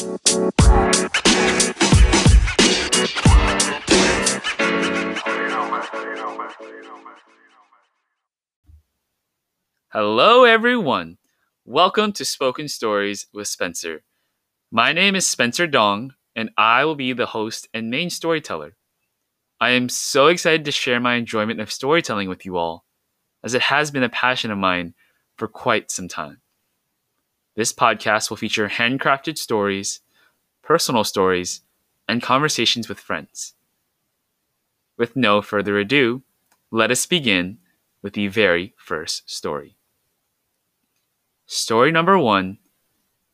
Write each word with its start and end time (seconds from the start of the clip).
Hello, 0.00 0.16
everyone. 10.44 11.18
Welcome 11.66 12.14
to 12.14 12.24
Spoken 12.24 12.68
Stories 12.68 13.26
with 13.34 13.48
Spencer. 13.48 14.02
My 14.70 14.94
name 14.94 15.14
is 15.14 15.26
Spencer 15.26 15.66
Dong, 15.66 16.14
and 16.34 16.48
I 16.56 16.86
will 16.86 16.94
be 16.94 17.12
the 17.12 17.26
host 17.26 17.68
and 17.74 17.90
main 17.90 18.08
storyteller. 18.08 18.78
I 19.60 19.72
am 19.72 19.90
so 19.90 20.28
excited 20.28 20.64
to 20.64 20.72
share 20.72 20.98
my 20.98 21.16
enjoyment 21.16 21.60
of 21.60 21.70
storytelling 21.70 22.30
with 22.30 22.46
you 22.46 22.56
all, 22.56 22.86
as 23.44 23.52
it 23.52 23.60
has 23.60 23.90
been 23.90 24.02
a 24.02 24.08
passion 24.08 24.50
of 24.50 24.56
mine 24.56 24.94
for 25.36 25.46
quite 25.46 25.90
some 25.90 26.08
time. 26.08 26.40
This 27.60 27.74
podcast 27.74 28.30
will 28.30 28.38
feature 28.38 28.70
handcrafted 28.70 29.36
stories, 29.36 30.00
personal 30.62 31.04
stories, 31.04 31.60
and 32.08 32.22
conversations 32.22 32.88
with 32.88 32.98
friends. 32.98 33.52
With 34.96 35.14
no 35.14 35.42
further 35.42 35.78
ado, 35.78 36.22
let 36.70 36.90
us 36.90 37.04
begin 37.04 37.58
with 38.00 38.14
the 38.14 38.28
very 38.28 38.72
first 38.78 39.28
story. 39.28 39.76
Story 41.44 41.92
number 41.92 42.18
one 42.18 42.56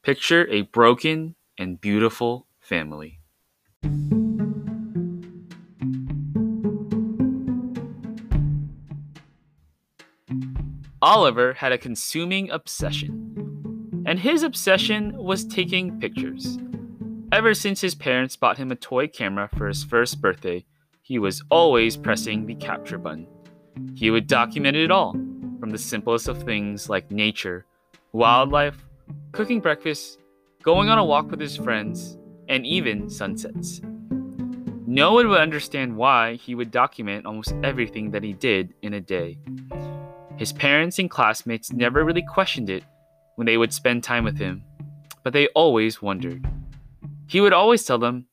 Picture 0.02 0.48
a 0.50 0.62
broken 0.62 1.36
and 1.56 1.80
beautiful 1.80 2.48
family. 2.58 3.20
Oliver 11.00 11.52
had 11.52 11.70
a 11.70 11.78
consuming 11.78 12.50
obsession, 12.50 13.25
and 14.06 14.20
his 14.20 14.44
obsession 14.44 15.12
was 15.18 15.44
taking 15.44 15.98
pictures. 15.98 16.58
Ever 17.32 17.54
since 17.54 17.80
his 17.80 17.96
parents 17.96 18.36
bought 18.36 18.56
him 18.56 18.70
a 18.70 18.76
toy 18.76 19.08
camera 19.08 19.48
for 19.56 19.66
his 19.66 19.82
first 19.82 20.20
birthday, 20.20 20.64
he 21.02 21.18
was 21.18 21.42
always 21.50 21.96
pressing 21.96 22.46
the 22.46 22.54
capture 22.54 22.98
button. 22.98 23.26
He 23.94 24.12
would 24.12 24.28
document 24.28 24.76
it 24.76 24.92
all, 24.92 25.12
from 25.58 25.70
the 25.70 25.78
simplest 25.78 26.28
of 26.28 26.42
things 26.42 26.88
like 26.88 27.10
nature 27.10 27.66
wildlife, 28.12 28.82
cooking 29.32 29.60
breakfast, 29.60 30.20
going 30.62 30.88
on 30.88 30.98
a 30.98 31.04
walk 31.04 31.30
with 31.30 31.40
his 31.40 31.56
friends, 31.56 32.16
and 32.48 32.64
even 32.64 33.10
sunsets. 33.10 33.82
No 34.86 35.12
one 35.12 35.28
would 35.28 35.40
understand 35.40 35.96
why 35.96 36.36
he 36.36 36.54
would 36.54 36.70
document 36.70 37.26
almost 37.26 37.52
everything 37.62 38.12
that 38.12 38.22
he 38.22 38.32
did 38.32 38.72
in 38.82 38.94
a 38.94 39.00
day. 39.00 39.36
His 40.36 40.52
parents 40.52 40.98
and 40.98 41.10
classmates 41.10 41.72
never 41.72 42.04
really 42.04 42.22
questioned 42.22 42.70
it 42.70 42.84
when 43.36 43.46
they 43.46 43.56
would 43.56 43.72
spend 43.72 44.02
time 44.02 44.24
with 44.24 44.36
him, 44.36 44.62
but 45.22 45.32
they 45.32 45.46
always 45.48 46.02
wondered. 46.02 46.44
He 47.28 47.40
would 47.40 47.52
always 47.52 47.84
tell 47.84 47.98
them, 47.98 48.26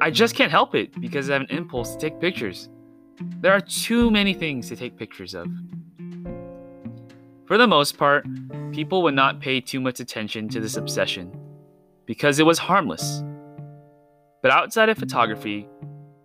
I 0.00 0.10
just 0.10 0.34
can't 0.34 0.50
help 0.50 0.74
it 0.74 0.98
because 1.00 1.28
I 1.28 1.34
have 1.34 1.42
an 1.42 1.50
impulse 1.50 1.92
to 1.94 1.98
take 1.98 2.20
pictures. 2.20 2.68
There 3.40 3.52
are 3.52 3.60
too 3.60 4.10
many 4.10 4.32
things 4.32 4.68
to 4.68 4.76
take 4.76 4.96
pictures 4.96 5.34
of. 5.34 5.46
For 7.46 7.58
the 7.58 7.66
most 7.66 7.98
part, 7.98 8.26
people 8.72 9.02
would 9.02 9.14
not 9.14 9.40
pay 9.40 9.60
too 9.60 9.80
much 9.80 10.00
attention 10.00 10.48
to 10.50 10.60
this 10.60 10.76
obsession 10.76 11.36
because 12.06 12.38
it 12.38 12.46
was 12.46 12.58
harmless. 12.58 13.22
But 14.42 14.52
outside 14.52 14.88
of 14.88 14.96
photography, 14.96 15.68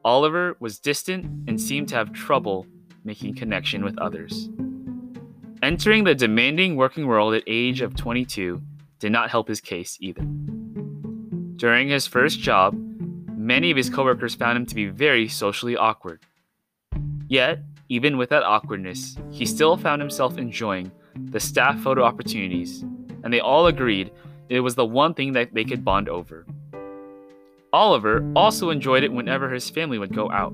Oliver 0.03 0.55
was 0.59 0.79
distant 0.79 1.25
and 1.49 1.59
seemed 1.59 1.89
to 1.89 1.95
have 1.95 2.13
trouble 2.13 2.66
making 3.03 3.35
connection 3.35 3.83
with 3.83 3.97
others. 3.97 4.49
Entering 5.66 6.03
the 6.03 6.13
demanding 6.13 6.75
working 6.75 7.08
world 7.08 7.33
at 7.33 7.41
age 7.47 7.81
of 7.81 7.95
22 7.95 8.61
did 8.99 9.11
not 9.11 9.31
help 9.31 9.47
his 9.47 9.59
case 9.59 9.97
either. 9.99 10.22
During 11.55 11.89
his 11.89 12.05
first 12.05 12.39
job, 12.39 12.75
many 13.35 13.72
of 13.72 13.77
his 13.77 13.89
coworkers 13.89 14.35
found 14.35 14.57
him 14.57 14.67
to 14.67 14.75
be 14.75 14.85
very 14.85 15.27
socially 15.27 15.75
awkward. 15.75 16.22
Yet, 17.27 17.63
even 17.89 18.16
with 18.16 18.30
that 18.30 18.44
awkwardness, 18.44 19.17
he 19.31 19.47
still 19.47 19.75
found 19.75 20.03
himself 20.03 20.38
enjoying 20.38 20.91
the 21.16 21.39
staff 21.39 21.79
photo 21.79 22.03
opportunities, 22.03 22.84
and 23.23 23.34
they 23.34 23.39
all 23.39 23.66
agreed 23.66 24.12
it 24.50 24.59
was 24.59 24.75
the 24.75 24.85
one 24.85 25.16
thing 25.16 25.34
that 25.34 25.56
they 25.56 25.66
could 25.66 25.84
bond 25.84 26.07
over. 26.07 26.45
Oliver 27.73 28.23
also 28.35 28.69
enjoyed 28.69 29.03
it 29.03 29.12
whenever 29.12 29.50
his 29.50 29.68
family 29.72 29.97
would 29.97 30.16
go 30.16 30.29
out. 30.29 30.53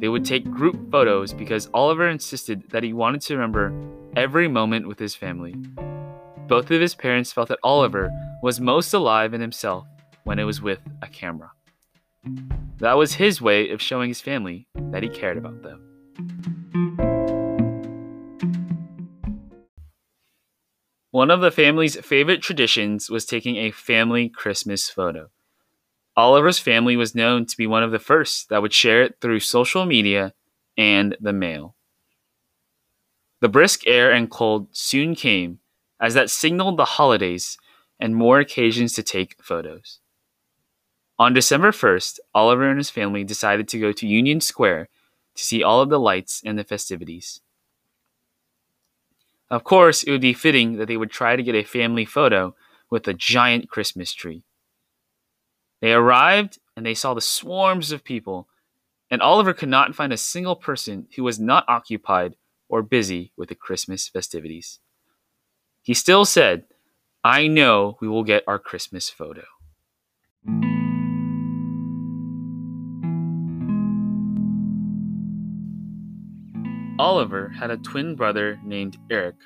They 0.00 0.08
would 0.08 0.24
take 0.24 0.50
group 0.50 0.90
photos 0.90 1.34
because 1.34 1.68
Oliver 1.74 2.08
insisted 2.08 2.70
that 2.70 2.82
he 2.82 2.94
wanted 2.94 3.20
to 3.20 3.34
remember 3.34 3.74
every 4.16 4.48
moment 4.48 4.86
with 4.86 4.98
his 4.98 5.14
family. 5.14 5.54
Both 6.48 6.70
of 6.70 6.80
his 6.80 6.94
parents 6.94 7.32
felt 7.32 7.48
that 7.48 7.58
Oliver 7.62 8.10
was 8.42 8.60
most 8.60 8.92
alive 8.92 9.32
in 9.32 9.40
himself 9.40 9.86
when 10.24 10.38
it 10.38 10.44
was 10.44 10.60
with 10.60 10.80
a 11.00 11.08
camera. 11.08 11.50
That 12.78 12.96
was 12.96 13.14
his 13.14 13.40
way 13.40 13.70
of 13.70 13.80
showing 13.80 14.08
his 14.08 14.20
family 14.20 14.66
that 14.90 15.02
he 15.02 15.08
cared 15.08 15.38
about 15.38 15.62
them. 15.62 15.88
One 21.10 21.30
of 21.30 21.40
the 21.40 21.50
family's 21.50 21.96
favorite 21.96 22.42
traditions 22.42 23.10
was 23.10 23.26
taking 23.26 23.56
a 23.56 23.70
family 23.70 24.28
Christmas 24.28 24.88
photo. 24.88 25.28
Oliver's 26.16 26.58
family 26.58 26.96
was 26.96 27.14
known 27.14 27.46
to 27.46 27.56
be 27.56 27.66
one 27.66 27.82
of 27.82 27.90
the 27.90 27.98
first 27.98 28.48
that 28.48 28.62
would 28.62 28.72
share 28.72 29.02
it 29.02 29.16
through 29.20 29.40
social 29.40 29.84
media 29.84 30.32
and 30.76 31.16
the 31.20 31.32
mail. 31.32 31.76
The 33.42 33.48
brisk 33.48 33.88
air 33.88 34.12
and 34.12 34.30
cold 34.30 34.68
soon 34.70 35.16
came, 35.16 35.58
as 35.98 36.14
that 36.14 36.30
signaled 36.30 36.76
the 36.76 36.84
holidays 36.84 37.58
and 37.98 38.14
more 38.14 38.38
occasions 38.38 38.92
to 38.92 39.02
take 39.02 39.42
photos. 39.42 39.98
On 41.18 41.34
December 41.34 41.72
1st, 41.72 42.20
Oliver 42.32 42.68
and 42.68 42.78
his 42.78 42.88
family 42.88 43.24
decided 43.24 43.66
to 43.66 43.80
go 43.80 43.90
to 43.90 44.06
Union 44.06 44.40
Square 44.40 44.88
to 45.34 45.44
see 45.44 45.60
all 45.60 45.80
of 45.82 45.88
the 45.88 45.98
lights 45.98 46.40
and 46.46 46.56
the 46.56 46.62
festivities. 46.62 47.40
Of 49.50 49.64
course, 49.64 50.04
it 50.04 50.12
would 50.12 50.20
be 50.20 50.34
fitting 50.34 50.76
that 50.76 50.86
they 50.86 50.96
would 50.96 51.10
try 51.10 51.34
to 51.34 51.42
get 51.42 51.56
a 51.56 51.64
family 51.64 52.04
photo 52.04 52.54
with 52.90 53.08
a 53.08 53.12
giant 53.12 53.68
Christmas 53.68 54.12
tree. 54.12 54.44
They 55.80 55.92
arrived 55.92 56.60
and 56.76 56.86
they 56.86 56.94
saw 56.94 57.12
the 57.12 57.20
swarms 57.20 57.90
of 57.90 58.04
people, 58.04 58.46
and 59.10 59.20
Oliver 59.20 59.52
could 59.52 59.68
not 59.68 59.96
find 59.96 60.12
a 60.12 60.16
single 60.16 60.54
person 60.54 61.08
who 61.16 61.24
was 61.24 61.40
not 61.40 61.64
occupied 61.66 62.36
or 62.72 62.82
busy 62.82 63.30
with 63.36 63.50
the 63.50 63.54
Christmas 63.54 64.08
festivities. 64.08 64.80
He 65.82 65.92
still 65.92 66.24
said, 66.24 66.64
I 67.22 67.46
know 67.46 67.98
we 68.00 68.08
will 68.08 68.24
get 68.24 68.44
our 68.46 68.58
Christmas 68.58 69.10
photo. 69.10 69.44
Oliver 76.98 77.50
had 77.50 77.70
a 77.70 77.76
twin 77.76 78.16
brother 78.16 78.58
named 78.64 78.96
Eric, 79.10 79.36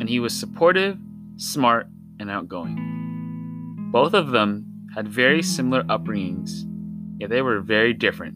and 0.00 0.08
he 0.08 0.18
was 0.18 0.34
supportive, 0.34 0.98
smart, 1.36 1.86
and 2.18 2.28
outgoing. 2.28 3.90
Both 3.92 4.12
of 4.12 4.32
them 4.32 4.88
had 4.92 5.06
very 5.06 5.42
similar 5.42 5.84
upbringings, 5.84 6.64
yet 7.20 7.30
they 7.30 7.42
were 7.42 7.60
very 7.60 7.92
different. 7.92 8.34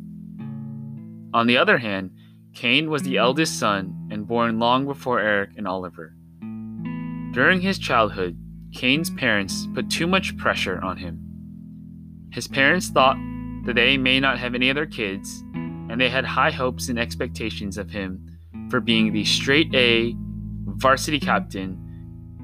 On 1.34 1.48
the 1.48 1.56
other 1.56 1.78
hand, 1.78 2.12
Kane 2.54 2.90
was 2.90 3.02
the 3.02 3.16
eldest 3.16 3.58
son 3.58 3.96
and 4.10 4.26
born 4.26 4.58
long 4.58 4.86
before 4.86 5.20
Eric 5.20 5.50
and 5.56 5.66
Oliver. 5.66 6.14
During 7.32 7.60
his 7.60 7.78
childhood, 7.78 8.36
Kane's 8.74 9.10
parents 9.10 9.66
put 9.74 9.90
too 9.90 10.06
much 10.06 10.36
pressure 10.36 10.80
on 10.80 10.96
him. 10.96 11.20
His 12.32 12.48
parents 12.48 12.88
thought 12.88 13.16
that 13.66 13.74
they 13.74 13.96
may 13.96 14.20
not 14.20 14.38
have 14.38 14.54
any 14.54 14.70
other 14.70 14.86
kids, 14.86 15.42
and 15.54 16.00
they 16.00 16.08
had 16.08 16.24
high 16.24 16.50
hopes 16.50 16.88
and 16.88 16.98
expectations 16.98 17.76
of 17.78 17.90
him 17.90 18.26
for 18.70 18.80
being 18.80 19.12
the 19.12 19.24
straight 19.24 19.74
A 19.74 20.14
varsity 20.64 21.20
captain 21.20 21.76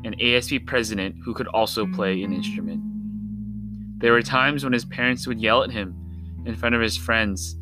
and 0.04 0.18
ASB 0.18 0.66
president 0.66 1.16
who 1.24 1.34
could 1.34 1.46
also 1.48 1.86
play 1.86 2.22
an 2.22 2.32
instrument. 2.32 2.80
There 3.98 4.12
were 4.12 4.22
times 4.22 4.62
when 4.62 4.72
his 4.72 4.84
parents 4.84 5.26
would 5.26 5.40
yell 5.40 5.62
at 5.62 5.70
him 5.70 5.94
in 6.44 6.54
front 6.54 6.74
of 6.74 6.80
his 6.80 6.96
friends 6.96 7.56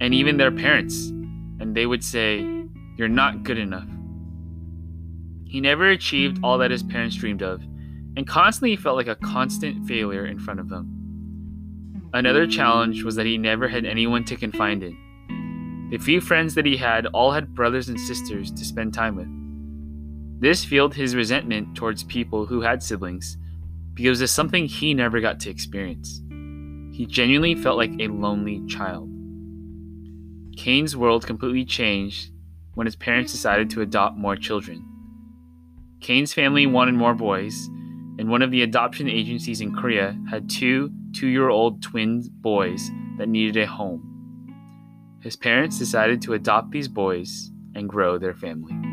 and 0.00 0.14
even 0.14 0.36
their 0.36 0.50
parents, 0.50 1.08
and 1.60 1.74
they 1.74 1.86
would 1.86 2.04
say, 2.04 2.55
You're 2.96 3.08
not 3.08 3.42
good 3.42 3.58
enough. 3.58 3.88
He 5.44 5.60
never 5.60 5.90
achieved 5.90 6.40
all 6.42 6.58
that 6.58 6.70
his 6.70 6.82
parents 6.82 7.16
dreamed 7.16 7.42
of 7.42 7.62
and 8.16 8.26
constantly 8.26 8.76
felt 8.76 8.96
like 8.96 9.06
a 9.06 9.16
constant 9.16 9.86
failure 9.86 10.26
in 10.26 10.38
front 10.38 10.60
of 10.60 10.68
them. 10.68 12.10
Another 12.14 12.46
challenge 12.46 13.02
was 13.04 13.14
that 13.16 13.26
he 13.26 13.36
never 13.36 13.68
had 13.68 13.84
anyone 13.84 14.24
to 14.24 14.36
confide 14.36 14.82
in. 14.82 15.88
The 15.90 15.98
few 15.98 16.20
friends 16.20 16.54
that 16.54 16.66
he 16.66 16.76
had 16.76 17.06
all 17.06 17.32
had 17.32 17.54
brothers 17.54 17.88
and 17.88 18.00
sisters 18.00 18.50
to 18.52 18.64
spend 18.64 18.94
time 18.94 19.16
with. 19.16 19.28
This 20.40 20.64
fueled 20.64 20.94
his 20.94 21.14
resentment 21.14 21.76
towards 21.76 22.04
people 22.04 22.46
who 22.46 22.60
had 22.62 22.82
siblings 22.82 23.36
because 23.94 24.20
it's 24.20 24.32
something 24.32 24.66
he 24.66 24.94
never 24.94 25.20
got 25.20 25.40
to 25.40 25.50
experience. 25.50 26.22
He 26.92 27.06
genuinely 27.06 27.54
felt 27.54 27.76
like 27.76 27.92
a 28.00 28.08
lonely 28.08 28.64
child. 28.66 29.10
Kane's 30.56 30.96
world 30.96 31.26
completely 31.26 31.64
changed 31.64 32.30
when 32.76 32.86
his 32.86 32.94
parents 32.94 33.32
decided 33.32 33.70
to 33.70 33.80
adopt 33.80 34.18
more 34.18 34.36
children. 34.36 34.84
Kane's 36.00 36.34
family 36.34 36.66
wanted 36.66 36.94
more 36.94 37.14
boys, 37.14 37.68
and 38.18 38.28
one 38.28 38.42
of 38.42 38.50
the 38.50 38.62
adoption 38.62 39.08
agencies 39.08 39.62
in 39.62 39.74
Korea 39.74 40.16
had 40.30 40.48
two 40.48 40.92
two 41.14 41.26
year 41.26 41.48
old 41.48 41.82
twin 41.82 42.22
boys 42.42 42.90
that 43.16 43.30
needed 43.30 43.56
a 43.56 43.66
home. 43.66 44.12
His 45.22 45.36
parents 45.36 45.78
decided 45.78 46.20
to 46.22 46.34
adopt 46.34 46.70
these 46.70 46.86
boys 46.86 47.50
and 47.74 47.88
grow 47.88 48.18
their 48.18 48.34
family. 48.34 48.85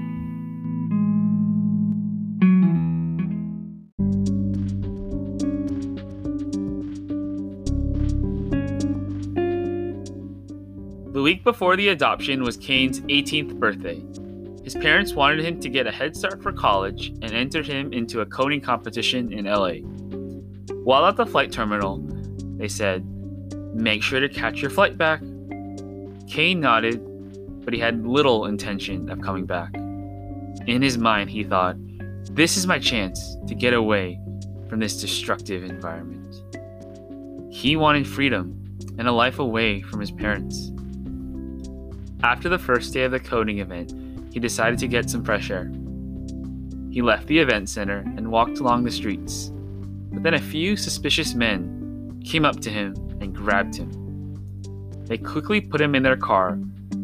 Week 11.34 11.44
before 11.44 11.76
the 11.76 11.88
adoption 11.88 12.44
was 12.44 12.58
Kane's 12.58 13.00
18th 13.02 13.58
birthday. 13.58 14.00
His 14.64 14.76
parents 14.76 15.14
wanted 15.14 15.44
him 15.44 15.60
to 15.62 15.68
get 15.68 15.88
a 15.88 15.92
head 15.92 16.16
start 16.16 16.44
for 16.44 16.52
college 16.52 17.08
and 17.24 17.32
entered 17.32 17.66
him 17.66 17.92
into 17.92 18.22
a 18.22 18.26
coding 18.28 18.62
competition 18.62 19.34
in 19.34 19.46
LA. 19.46 19.78
While 20.84 21.08
at 21.08 21.16
the 21.16 21.26
flight 21.26 21.52
terminal, 21.52 21.98
they 22.58 22.68
said, 22.68 23.04
Make 23.74 24.04
sure 24.04 24.20
to 24.20 24.30
catch 24.30 24.62
your 24.62 24.70
flight 24.70 24.96
back. 24.96 25.22
Kane 26.28 26.60
nodded, 26.60 27.02
but 27.66 27.74
he 27.74 27.80
had 27.80 28.06
little 28.06 28.46
intention 28.46 29.10
of 29.10 29.20
coming 29.20 29.48
back. 29.48 29.74
In 30.68 30.84
his 30.84 31.00
mind, 31.00 31.32
he 31.32 31.44
thought, 31.44 31.78
This 32.30 32.58
is 32.58 32.68
my 32.68 32.78
chance 32.78 33.38
to 33.48 33.56
get 33.56 33.74
away 33.74 34.20
from 34.70 34.80
this 34.80 35.02
destructive 35.02 35.64
environment. 35.64 36.44
He 37.52 37.76
wanted 37.76 38.08
freedom 38.08 38.78
and 39.00 39.08
a 39.08 39.12
life 39.12 39.40
away 39.40 39.82
from 39.82 40.00
his 40.00 40.12
parents. 40.12 40.70
After 42.24 42.48
the 42.48 42.58
first 42.58 42.94
day 42.94 43.04
of 43.04 43.12
the 43.12 43.20
coding 43.20 43.60
event, 43.60 43.94
he 44.32 44.40
decided 44.40 44.80
to 44.80 44.88
get 44.88 45.10
some 45.10 45.26
fresh 45.26 45.52
air. 45.52 45.70
He 46.90 47.02
left 47.02 47.28
the 47.28 47.38
event 47.38 47.68
center 47.68 47.98
and 47.98 48.32
walked 48.32 48.60
along 48.60 48.84
the 48.84 48.92
streets. 48.92 49.52
But 50.14 50.24
then 50.24 50.34
a 50.34 50.40
few 50.40 50.78
suspicious 50.78 51.36
men 51.36 52.22
came 52.24 52.46
up 52.46 52.62
to 52.62 52.70
him 52.70 52.94
and 53.20 53.36
grabbed 53.36 53.76
him. 53.76 53.92
They 55.06 55.18
quickly 55.18 55.60
put 55.60 55.82
him 55.82 55.96
in 55.96 56.04
their 56.04 56.16
car, 56.16 56.58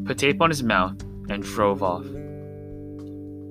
put 0.05 0.17
tape 0.17 0.41
on 0.41 0.49
his 0.49 0.63
mouth, 0.63 1.01
and 1.29 1.43
drove 1.43 1.83
off. 1.83 2.05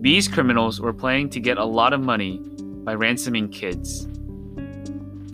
These 0.00 0.26
criminals 0.26 0.80
were 0.80 0.94
planning 0.94 1.28
to 1.30 1.40
get 1.40 1.58
a 1.58 1.64
lot 1.64 1.92
of 1.92 2.00
money 2.00 2.38
by 2.38 2.94
ransoming 2.94 3.50
kids. 3.50 4.08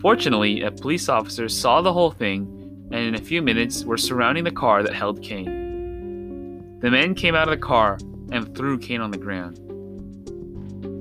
Fortunately, 0.00 0.62
a 0.62 0.72
police 0.72 1.08
officer 1.08 1.48
saw 1.48 1.80
the 1.80 1.92
whole 1.92 2.10
thing 2.10 2.50
and 2.90 3.06
in 3.06 3.14
a 3.14 3.18
few 3.18 3.40
minutes 3.40 3.84
were 3.84 3.96
surrounding 3.96 4.42
the 4.42 4.50
car 4.50 4.82
that 4.82 4.94
held 4.94 5.22
Kane. 5.22 5.63
The 6.84 6.90
men 6.90 7.14
came 7.14 7.34
out 7.34 7.48
of 7.48 7.58
the 7.58 7.66
car 7.66 7.96
and 8.30 8.54
threw 8.54 8.76
Kane 8.76 9.00
on 9.00 9.10
the 9.10 9.16
ground. 9.16 9.56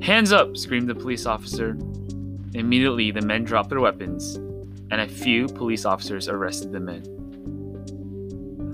Hands 0.02 0.32
up! 0.32 0.56
screamed 0.56 0.88
the 0.88 0.96
police 0.96 1.26
officer. 1.26 1.78
Immediately, 2.54 3.12
the 3.12 3.20
men 3.20 3.44
dropped 3.44 3.68
their 3.70 3.82
weapons, 3.82 4.36
and 4.92 5.02
a 5.02 5.10
few 5.10 5.50
police 5.50 5.84
officers 5.84 6.30
arrested 6.30 6.72
the 6.72 6.80
men. 6.80 7.04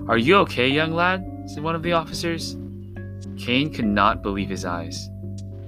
Are 0.07 0.19
you 0.19 0.35
okay, 0.35 0.67
young 0.67 0.93
lad? 0.93 1.25
said 1.47 1.63
one 1.63 1.73
of 1.73 1.81
the 1.81 1.93
officers. 1.93 2.55
Kane 3.39 3.73
could 3.73 3.85
not 3.85 4.21
believe 4.21 4.49
his 4.49 4.63
eyes. 4.63 5.09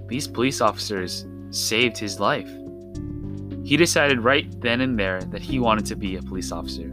These 0.05 0.27
police 0.27 0.61
officers 0.61 1.25
saved 1.49 1.97
his 1.97 2.19
life. 2.19 2.51
He 3.63 3.77
decided 3.77 4.19
right 4.19 4.45
then 4.61 4.81
and 4.81 4.95
there 4.99 5.21
that 5.31 5.41
he 5.41 5.57
wanted 5.57 5.87
to 5.87 5.95
be 5.95 6.17
a 6.17 6.21
police 6.21 6.51
officer. 6.51 6.91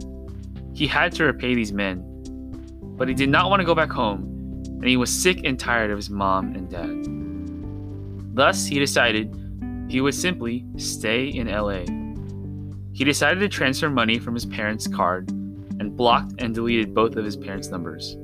He 0.73 0.87
had 0.87 1.11
to 1.11 1.25
repay 1.25 1.53
these 1.53 1.71
men, 1.71 2.03
but 2.97 3.07
he 3.07 3.13
did 3.13 3.29
not 3.29 3.51
want 3.51 3.59
to 3.59 3.65
go 3.67 3.75
back 3.75 3.91
home 3.91 4.37
and 4.79 4.87
he 4.87 4.97
was 4.97 5.11
sick 5.11 5.41
and 5.43 5.59
tired 5.59 5.91
of 5.91 5.97
his 5.97 6.09
mom 6.09 6.55
and 6.55 6.69
dad. 6.69 8.35
Thus, 8.35 8.65
he 8.65 8.79
decided 8.79 9.35
he 9.89 9.99
would 9.99 10.15
simply 10.15 10.65
stay 10.77 11.27
in 11.27 11.47
LA. 11.47 11.83
He 12.93 13.03
decided 13.03 13.41
to 13.41 13.49
transfer 13.49 13.89
money 13.89 14.19
from 14.19 14.33
his 14.33 14.45
parents' 14.45 14.87
card 14.87 15.29
and 15.29 15.95
blocked 15.95 16.35
and 16.39 16.55
deleted 16.55 16.93
both 16.93 17.17
of 17.17 17.25
his 17.25 17.35
parents' 17.35 17.67
numbers. 17.67 18.17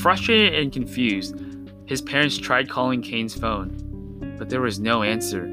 Frustrated 0.00 0.54
and 0.54 0.72
confused, 0.72 1.36
his 1.84 2.00
parents 2.00 2.38
tried 2.38 2.70
calling 2.70 3.02
Kane's 3.02 3.34
phone, 3.34 4.34
but 4.38 4.48
there 4.48 4.62
was 4.62 4.80
no 4.80 5.02
answer. 5.02 5.44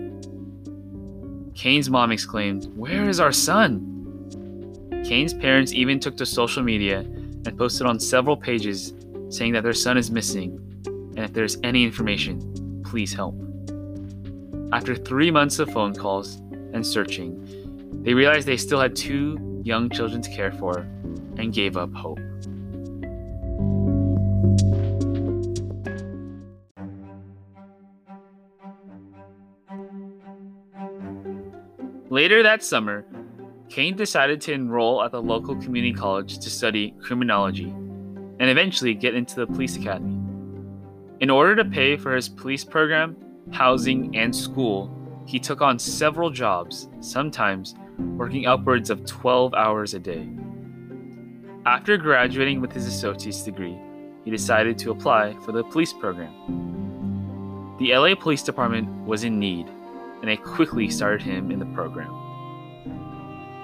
Kane's 1.55 1.89
mom 1.89 2.13
exclaimed, 2.13 2.67
Where 2.75 3.09
is 3.09 3.19
our 3.19 3.33
son? 3.33 3.85
Kane's 5.03 5.33
parents 5.33 5.73
even 5.73 5.99
took 5.99 6.15
to 6.17 6.25
social 6.25 6.63
media 6.63 6.99
and 6.99 7.57
posted 7.57 7.85
on 7.85 7.99
several 7.99 8.37
pages 8.37 8.93
saying 9.29 9.53
that 9.53 9.63
their 9.63 9.73
son 9.73 9.97
is 9.97 10.11
missing, 10.11 10.59
and 11.15 11.19
if 11.19 11.33
there's 11.33 11.57
any 11.63 11.83
information, 11.83 12.81
please 12.83 13.13
help. 13.13 13.35
After 14.71 14.95
three 14.95 15.31
months 15.31 15.59
of 15.59 15.71
phone 15.71 15.93
calls 15.95 16.37
and 16.73 16.85
searching, 16.85 18.03
they 18.03 18.13
realized 18.13 18.47
they 18.47 18.57
still 18.57 18.79
had 18.79 18.95
two 18.95 19.61
young 19.63 19.89
children 19.89 20.21
to 20.21 20.29
care 20.29 20.51
for 20.51 20.79
and 21.37 21.53
gave 21.53 21.77
up 21.77 21.93
hope. 21.93 22.19
Later 32.11 32.41
that 32.41 32.63
summer, 32.63 33.05
Kane 33.69 33.95
decided 33.95 34.41
to 34.41 34.53
enroll 34.53 35.03
at 35.03 35.11
the 35.11 35.21
local 35.21 35.55
community 35.55 35.93
college 35.93 36.39
to 36.39 36.49
study 36.49 36.95
criminology 36.99 37.73
and 38.39 38.49
eventually 38.49 38.93
get 38.93 39.15
into 39.15 39.35
the 39.35 39.47
police 39.47 39.75
academy. 39.75 40.17
In 41.19 41.29
order 41.29 41.55
to 41.57 41.65
pay 41.65 41.97
for 41.97 42.15
his 42.15 42.29
police 42.29 42.63
program, 42.63 43.17
housing, 43.51 44.15
and 44.15 44.33
school, 44.33 44.95
he 45.25 45.39
took 45.39 45.61
on 45.61 45.77
several 45.77 46.29
jobs, 46.29 46.87
sometimes 47.01 47.75
working 48.17 48.45
upwards 48.45 48.89
of 48.89 49.05
12 49.05 49.53
hours 49.53 49.93
a 49.93 49.99
day. 49.99 50.27
After 51.65 51.97
graduating 51.97 52.61
with 52.61 52.71
his 52.71 52.87
associate's 52.87 53.43
degree, 53.43 53.77
he 54.23 54.31
decided 54.31 54.77
to 54.79 54.91
apply 54.91 55.35
for 55.45 55.51
the 55.51 55.63
police 55.63 55.93
program. 55.93 56.33
The 57.79 57.95
LA 57.95 58.15
Police 58.15 58.43
Department 58.43 58.87
was 59.05 59.23
in 59.23 59.39
need, 59.39 59.67
and 59.67 60.29
they 60.29 60.37
quickly 60.37 60.89
started 60.89 61.21
him 61.21 61.51
in 61.51 61.59
the 61.59 61.65
program. 61.67 62.13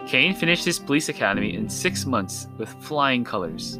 Kane 0.07 0.35
finished 0.35 0.65
his 0.65 0.77
police 0.77 1.09
academy 1.09 1.55
in 1.55 1.67
six 1.67 2.05
months 2.05 2.47
with 2.57 2.69
flying 2.83 3.23
colors. 3.23 3.79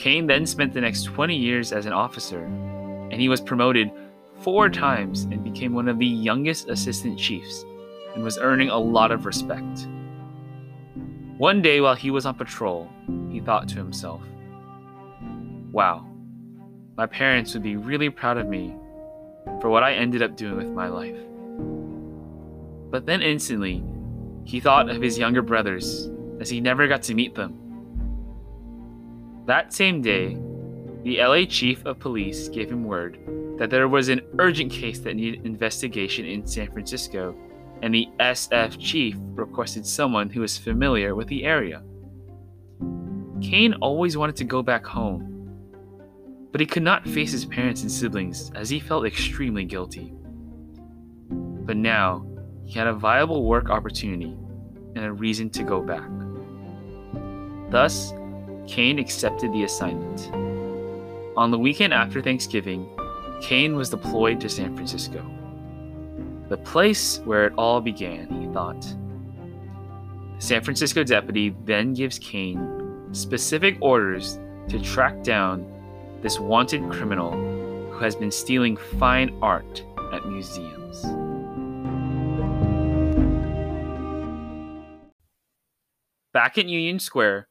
Kane 0.00 0.26
then 0.26 0.46
spent 0.46 0.72
the 0.72 0.80
next 0.80 1.02
20 1.02 1.36
years 1.36 1.72
as 1.72 1.84
an 1.84 1.92
officer, 1.92 2.44
and 2.44 3.20
he 3.20 3.28
was 3.28 3.38
promoted 3.38 3.90
four 4.40 4.70
times 4.70 5.24
and 5.24 5.44
became 5.44 5.74
one 5.74 5.88
of 5.88 5.98
the 5.98 6.06
youngest 6.06 6.70
assistant 6.70 7.18
chiefs 7.18 7.66
and 8.14 8.24
was 8.24 8.38
earning 8.38 8.70
a 8.70 8.78
lot 8.78 9.12
of 9.12 9.26
respect. 9.26 9.86
One 11.36 11.60
day 11.60 11.82
while 11.82 11.94
he 11.94 12.10
was 12.10 12.24
on 12.24 12.34
patrol, 12.34 12.88
he 13.30 13.40
thought 13.40 13.68
to 13.68 13.74
himself, 13.74 14.22
Wow, 15.70 16.06
my 16.96 17.04
parents 17.04 17.52
would 17.52 17.62
be 17.62 17.76
really 17.76 18.08
proud 18.08 18.38
of 18.38 18.48
me 18.48 18.74
for 19.60 19.68
what 19.68 19.82
I 19.82 19.92
ended 19.92 20.22
up 20.22 20.34
doing 20.34 20.56
with 20.56 20.68
my 20.68 20.88
life. 20.88 21.20
But 22.90 23.04
then 23.04 23.20
instantly, 23.20 23.84
he 24.44 24.60
thought 24.60 24.88
of 24.88 25.02
his 25.02 25.18
younger 25.18 25.42
brothers 25.42 26.08
as 26.40 26.48
he 26.48 26.62
never 26.62 26.88
got 26.88 27.02
to 27.02 27.14
meet 27.14 27.34
them. 27.34 27.59
That 29.46 29.72
same 29.72 30.02
day, 30.02 30.36
the 31.02 31.18
LA 31.22 31.44
chief 31.46 31.84
of 31.86 31.98
police 31.98 32.48
gave 32.48 32.70
him 32.70 32.84
word 32.84 33.18
that 33.58 33.70
there 33.70 33.88
was 33.88 34.08
an 34.08 34.22
urgent 34.38 34.72
case 34.72 35.00
that 35.00 35.16
needed 35.16 35.44
investigation 35.44 36.24
in 36.24 36.46
San 36.46 36.70
Francisco, 36.72 37.34
and 37.82 37.94
the 37.94 38.08
SF 38.18 38.78
chief 38.78 39.16
requested 39.20 39.86
someone 39.86 40.30
who 40.30 40.40
was 40.40 40.56
familiar 40.56 41.14
with 41.14 41.28
the 41.28 41.44
area. 41.44 41.82
Kane 43.40 43.74
always 43.74 44.16
wanted 44.16 44.36
to 44.36 44.44
go 44.44 44.62
back 44.62 44.84
home, 44.84 45.26
but 46.52 46.60
he 46.60 46.66
could 46.66 46.82
not 46.82 47.06
face 47.06 47.32
his 47.32 47.44
parents 47.44 47.82
and 47.82 47.90
siblings 47.90 48.50
as 48.54 48.68
he 48.68 48.80
felt 48.80 49.06
extremely 49.06 49.64
guilty. 49.64 50.12
But 51.30 51.76
now, 51.76 52.26
he 52.64 52.78
had 52.78 52.86
a 52.86 52.92
viable 52.92 53.44
work 53.44 53.70
opportunity 53.70 54.36
and 54.94 55.04
a 55.04 55.12
reason 55.12 55.50
to 55.50 55.62
go 55.62 55.80
back. 55.80 56.08
Thus, 57.70 58.12
Kane 58.70 59.00
accepted 59.00 59.52
the 59.52 59.64
assignment. 59.64 60.30
On 61.36 61.50
the 61.50 61.58
weekend 61.58 61.92
after 61.92 62.22
Thanksgiving, 62.22 62.88
Kane 63.42 63.74
was 63.74 63.90
deployed 63.90 64.40
to 64.40 64.48
San 64.48 64.76
Francisco. 64.76 65.28
The 66.48 66.56
place 66.56 67.18
where 67.24 67.46
it 67.46 67.52
all 67.58 67.80
began, 67.80 68.28
he 68.28 68.46
thought. 68.52 68.80
The 70.36 70.40
San 70.40 70.62
Francisco 70.62 71.02
deputy 71.02 71.52
then 71.64 71.94
gives 71.94 72.20
Kane 72.20 73.08
specific 73.10 73.76
orders 73.80 74.38
to 74.68 74.80
track 74.80 75.24
down 75.24 75.66
this 76.22 76.38
wanted 76.38 76.88
criminal 76.92 77.32
who 77.32 77.98
has 77.98 78.14
been 78.14 78.30
stealing 78.30 78.76
fine 78.76 79.36
art 79.42 79.84
at 80.12 80.24
museums. 80.26 81.02
Back 86.32 86.56
at 86.56 86.66
Union 86.66 87.00
Square, 87.00 87.48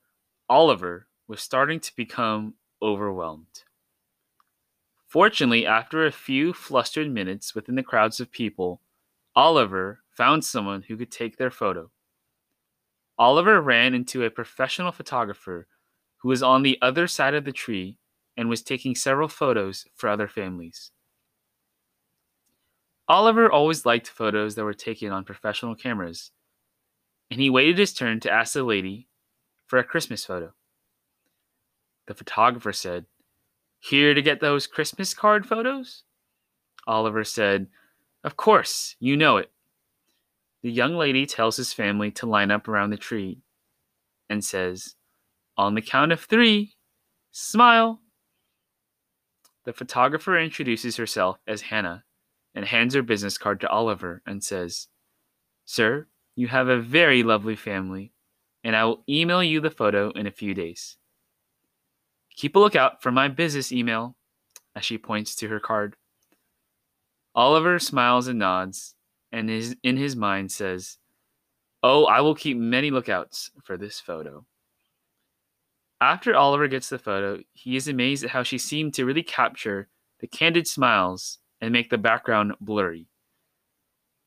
Oliver 0.48 1.09
was 1.30 1.40
starting 1.40 1.80
to 1.80 1.96
become 1.96 2.56
overwhelmed. 2.82 3.64
Fortunately, 5.06 5.66
after 5.66 6.06
a 6.06 6.12
few 6.12 6.54
flustered 6.54 7.10
minutes 7.10 7.54
within 7.54 7.76
the 7.76 7.84
crowds 7.84 8.20
of 8.20 8.32
people, 8.32 8.82
Oliver 9.36 10.02
found 10.10 10.44
someone 10.44 10.82
who 10.82 10.98
could 10.98 11.12
take 11.12 11.38
their 11.38 11.52
photo. 11.52 11.92
Oliver 13.18 13.62
ran 13.62 13.94
into 13.94 14.24
a 14.24 14.32
professional 14.32 14.92
photographer 14.92 15.68
who 16.18 16.30
was 16.30 16.42
on 16.42 16.64
the 16.64 16.80
other 16.82 17.08
side 17.08 17.36
of 17.36 17.46
the 17.46 17.52
tree 17.52 18.00
and 18.36 18.50
was 18.50 18.64
taking 18.64 18.96
several 18.96 19.28
photos 19.28 19.86
for 19.94 20.10
other 20.10 20.28
families. 20.28 20.92
Oliver 23.08 23.52
always 23.52 23.86
liked 23.86 24.08
photos 24.08 24.56
that 24.56 24.64
were 24.64 24.74
taken 24.74 25.12
on 25.12 25.24
professional 25.26 25.76
cameras, 25.76 26.32
and 27.30 27.40
he 27.40 27.52
waited 27.52 27.78
his 27.78 27.94
turn 27.94 28.20
to 28.22 28.32
ask 28.32 28.54
the 28.54 28.64
lady 28.64 29.08
for 29.68 29.78
a 29.78 29.84
Christmas 29.84 30.26
photo. 30.26 30.54
The 32.10 32.16
photographer 32.16 32.74
said, 32.74 33.06
Here 33.80 34.16
to 34.16 34.22
get 34.24 34.40
those 34.40 34.66
Christmas 34.66 35.14
card 35.14 35.46
photos? 35.46 36.06
Oliver 36.88 37.24
said, 37.24 37.68
Of 38.24 38.36
course, 38.36 38.96
you 39.00 39.16
know 39.16 39.38
it. 39.38 39.52
The 40.64 40.72
young 40.72 40.96
lady 40.96 41.28
tells 41.28 41.58
his 41.58 41.72
family 41.72 42.10
to 42.14 42.26
line 42.26 42.50
up 42.50 42.68
around 42.68 42.90
the 42.90 42.98
tree 42.98 43.44
and 44.28 44.44
says, 44.44 44.96
On 45.56 45.76
the 45.76 45.84
count 45.84 46.12
of 46.12 46.22
three, 46.22 46.74
smile. 47.30 48.02
The 49.66 49.74
photographer 49.74 50.36
introduces 50.36 50.98
herself 50.98 51.38
as 51.46 51.62
Hannah 51.62 52.06
and 52.56 52.66
hands 52.66 52.96
her 52.96 53.04
business 53.04 53.38
card 53.38 53.62
to 53.62 53.70
Oliver 53.70 54.24
and 54.26 54.44
says, 54.44 54.88
Sir, 55.64 56.08
you 56.36 56.48
have 56.48 56.70
a 56.70 56.82
very 56.82 57.22
lovely 57.22 57.56
family, 57.56 58.14
and 58.64 58.76
I 58.76 58.86
will 58.86 59.04
email 59.08 59.44
you 59.44 59.62
the 59.62 59.70
photo 59.70 60.10
in 60.10 60.26
a 60.26 60.32
few 60.32 60.56
days. 60.56 60.98
Keep 62.40 62.56
a 62.56 62.60
lookout 62.60 63.04
for 63.04 63.12
my 63.12 63.28
business 63.28 63.70
email, 63.70 64.16
as 64.74 64.86
she 64.86 64.98
points 64.98 65.36
to 65.36 65.50
her 65.50 65.60
card. 65.60 65.98
Oliver 67.36 67.80
smiles 67.80 68.30
and 68.30 68.40
nods, 68.40 68.96
and 69.30 69.50
is, 69.50 69.76
in 69.84 69.98
his 69.98 70.16
mind 70.16 70.50
says, 70.50 71.00
Oh, 71.84 72.06
I 72.06 72.22
will 72.22 72.36
keep 72.36 72.56
many 72.56 72.92
lookouts 72.92 73.52
for 73.66 73.76
this 73.76 74.00
photo. 74.00 74.46
After 76.00 76.34
Oliver 76.34 76.70
gets 76.70 76.88
the 76.88 76.98
photo, 76.98 77.44
he 77.52 77.76
is 77.76 77.90
amazed 77.90 78.24
at 78.24 78.30
how 78.30 78.44
she 78.44 78.58
seemed 78.58 78.94
to 78.94 79.06
really 79.06 79.22
capture 79.22 79.90
the 80.22 80.28
candid 80.28 80.66
smiles 80.66 81.40
and 81.60 81.74
make 81.74 81.90
the 81.90 81.98
background 81.98 82.54
blurry. 82.62 83.08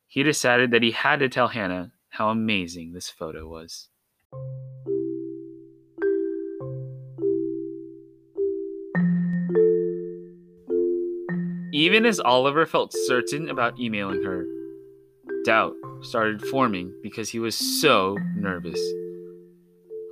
He 0.07 0.23
decided 0.23 0.71
that 0.73 0.83
he 0.83 0.91
had 0.91 1.21
to 1.21 1.31
tell 1.31 1.49
Hannah 1.49 1.93
how 2.11 2.29
amazing 2.29 2.93
this 2.93 3.09
photo 3.09 3.49
was. 3.49 3.89
Even 11.83 12.07
as 12.07 12.21
Oliver 12.21 12.65
felt 12.65 12.93
certain 12.93 13.49
about 13.49 13.77
emailing 13.77 14.23
her, 14.23 14.47
doubt 15.45 15.75
started 16.01 16.41
forming 16.41 16.95
because 17.03 17.29
he 17.29 17.41
was 17.41 17.57
so 17.57 18.17
nervous. 18.37 18.81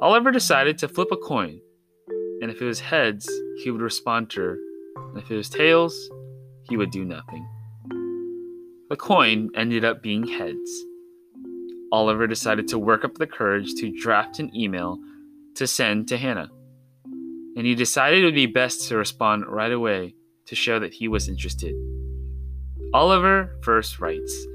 Oliver 0.01 0.33
decided 0.33 0.79
to 0.79 0.89
flip 0.89 1.13
a 1.13 1.17
coin, 1.17 1.61
and 2.41 2.51
if 2.51 2.61
it 2.61 2.65
was 2.65 2.81
heads, 2.81 3.31
he 3.63 3.71
would 3.71 3.83
respond 3.83 4.31
to 4.31 4.41
her, 4.41 4.59
and 4.97 5.19
if 5.19 5.31
it 5.31 5.37
was 5.37 5.49
tails, 5.49 6.11
he 6.69 6.77
would 6.77 6.91
do 6.91 7.05
nothing. 7.05 7.47
The 8.89 8.97
coin 8.97 9.51
ended 9.55 9.85
up 9.85 10.03
being 10.03 10.27
heads. 10.27 10.85
Oliver 11.93 12.27
decided 12.27 12.67
to 12.67 12.81
work 12.81 13.05
up 13.05 13.15
the 13.15 13.29
courage 13.29 13.75
to 13.77 13.97
draft 13.97 14.41
an 14.41 14.51
email 14.57 14.99
to 15.55 15.69
send 15.69 16.09
to 16.09 16.17
Hannah, 16.17 16.51
and 17.57 17.65
he 17.65 17.77
decided 17.77 18.23
it 18.23 18.25
would 18.25 18.35
be 18.35 18.47
best 18.47 18.89
to 18.89 18.97
respond 18.97 19.47
right 19.47 19.71
away 19.71 20.17
to 20.51 20.57
show 20.57 20.81
that 20.81 20.93
he 20.93 21.07
was 21.07 21.29
interested. 21.29 21.75
Oliver 22.93 23.57
first 23.63 24.01
writes, 24.01 24.47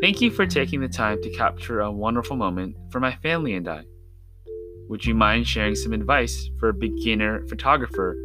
Thank 0.00 0.22
you 0.22 0.30
for 0.30 0.46
taking 0.46 0.80
the 0.80 0.88
time 0.88 1.22
to 1.22 1.30
capture 1.30 1.80
a 1.80 1.92
wonderful 1.92 2.36
moment 2.36 2.74
for 2.90 3.00
my 3.00 3.14
family 3.16 3.54
and 3.54 3.68
I. 3.68 3.84
Would 4.88 5.04
you 5.04 5.14
mind 5.14 5.46
sharing 5.46 5.74
some 5.74 5.92
advice 5.92 6.48
for 6.58 6.70
a 6.70 6.74
beginner 6.74 7.46
photographer 7.48 8.16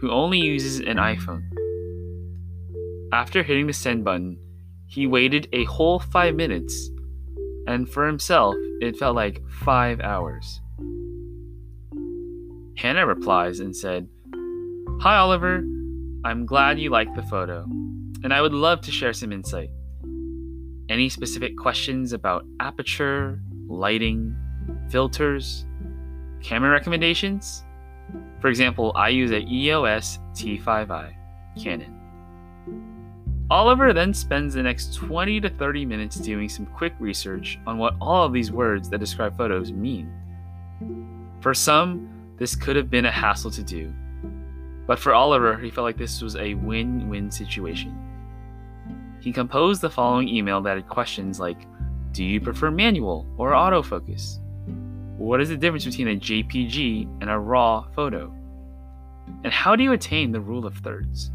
who 0.00 0.10
only 0.10 0.38
uses 0.38 0.80
an 0.80 0.96
iPhone? 0.96 1.44
After 3.12 3.44
hitting 3.44 3.68
the 3.68 3.72
send 3.72 4.04
button, 4.04 4.36
he 4.88 5.06
waited 5.06 5.48
a 5.52 5.64
whole 5.66 6.00
five 6.00 6.34
minutes, 6.34 6.90
and 7.68 7.88
for 7.88 8.08
himself, 8.08 8.56
it 8.80 8.96
felt 8.96 9.14
like 9.14 9.40
five 9.48 10.00
hours. 10.00 10.60
Hannah 12.76 13.06
replies 13.06 13.60
and 13.60 13.76
said, 13.76 14.08
Hi, 15.00 15.16
Oliver. 15.16 15.62
I'm 16.22 16.44
glad 16.44 16.78
you 16.78 16.90
liked 16.90 17.16
the 17.16 17.22
photo, 17.22 17.64
and 18.22 18.34
I 18.34 18.42
would 18.42 18.52
love 18.52 18.82
to 18.82 18.90
share 18.90 19.14
some 19.14 19.32
insight. 19.32 19.70
Any 20.90 21.08
specific 21.08 21.56
questions 21.56 22.12
about 22.12 22.44
aperture, 22.60 23.40
lighting, 23.68 24.36
filters, 24.90 25.64
camera 26.42 26.70
recommendations? 26.70 27.64
For 28.40 28.48
example, 28.48 28.92
I 28.96 29.08
use 29.08 29.30
a 29.30 29.40
EOS 29.40 30.18
T5i 30.34 31.14
Canon. 31.58 31.96
Oliver 33.50 33.94
then 33.94 34.12
spends 34.12 34.52
the 34.52 34.62
next 34.62 34.94
20 34.94 35.40
to 35.40 35.48
30 35.48 35.86
minutes 35.86 36.16
doing 36.16 36.50
some 36.50 36.66
quick 36.66 36.92
research 36.98 37.58
on 37.66 37.78
what 37.78 37.94
all 37.98 38.26
of 38.26 38.34
these 38.34 38.52
words 38.52 38.90
that 38.90 38.98
describe 38.98 39.38
photos 39.38 39.72
mean. 39.72 40.12
For 41.40 41.54
some, 41.54 42.10
this 42.36 42.54
could 42.54 42.76
have 42.76 42.90
been 42.90 43.06
a 43.06 43.10
hassle 43.10 43.50
to 43.52 43.62
do, 43.62 43.90
but 44.90 44.98
for 44.98 45.14
Oliver, 45.14 45.56
he 45.56 45.70
felt 45.70 45.84
like 45.84 45.96
this 45.96 46.20
was 46.20 46.34
a 46.34 46.54
win 46.54 47.08
win 47.08 47.30
situation. 47.30 47.96
He 49.20 49.30
composed 49.30 49.82
the 49.82 49.88
following 49.88 50.28
email 50.28 50.60
that 50.62 50.78
had 50.78 50.88
questions 50.88 51.38
like 51.38 51.58
Do 52.10 52.24
you 52.24 52.40
prefer 52.40 52.72
manual 52.72 53.24
or 53.38 53.52
autofocus? 53.52 54.40
What 55.16 55.40
is 55.40 55.48
the 55.48 55.56
difference 55.56 55.84
between 55.84 56.08
a 56.08 56.16
JPG 56.18 57.20
and 57.20 57.30
a 57.30 57.38
RAW 57.38 57.86
photo? 57.94 58.34
And 59.44 59.52
how 59.52 59.76
do 59.76 59.84
you 59.84 59.92
attain 59.92 60.32
the 60.32 60.40
rule 60.40 60.66
of 60.66 60.76
thirds? 60.78 61.30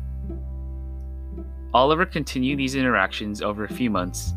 Oliver 1.74 2.06
continued 2.06 2.60
these 2.60 2.76
interactions 2.76 3.42
over 3.42 3.64
a 3.64 3.74
few 3.74 3.90
months, 3.90 4.34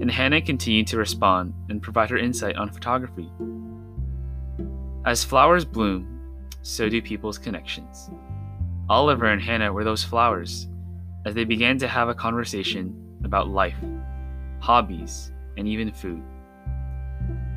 and 0.00 0.10
Hannah 0.10 0.42
continued 0.42 0.88
to 0.88 0.98
respond 0.98 1.54
and 1.68 1.80
provide 1.80 2.10
her 2.10 2.18
insight 2.18 2.56
on 2.56 2.72
photography. 2.72 3.30
As 5.04 5.22
flowers 5.22 5.64
bloom, 5.64 6.48
so 6.62 6.88
do 6.88 7.00
people's 7.00 7.38
connections. 7.38 8.10
Oliver 8.88 9.26
and 9.26 9.42
Hannah 9.42 9.72
were 9.72 9.82
those 9.82 10.04
flowers, 10.04 10.68
as 11.24 11.34
they 11.34 11.44
began 11.44 11.76
to 11.78 11.88
have 11.88 12.08
a 12.08 12.14
conversation 12.14 12.94
about 13.24 13.48
life, 13.48 13.76
hobbies, 14.60 15.32
and 15.56 15.66
even 15.66 15.92
food. 15.92 16.22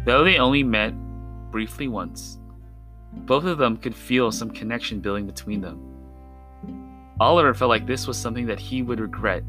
Though 0.05 0.23
they 0.23 0.39
only 0.39 0.63
met 0.63 0.93
briefly 1.51 1.87
once, 1.87 2.39
both 3.13 3.43
of 3.43 3.59
them 3.59 3.77
could 3.77 3.93
feel 3.93 4.31
some 4.31 4.49
connection 4.49 5.01
building 5.01 5.27
between 5.27 5.61
them. 5.61 5.79
Oliver 7.19 7.53
felt 7.53 7.69
like 7.69 7.85
this 7.85 8.07
was 8.07 8.17
something 8.17 8.47
that 8.47 8.59
he 8.59 8.81
would 8.81 8.99
regret 8.99 9.43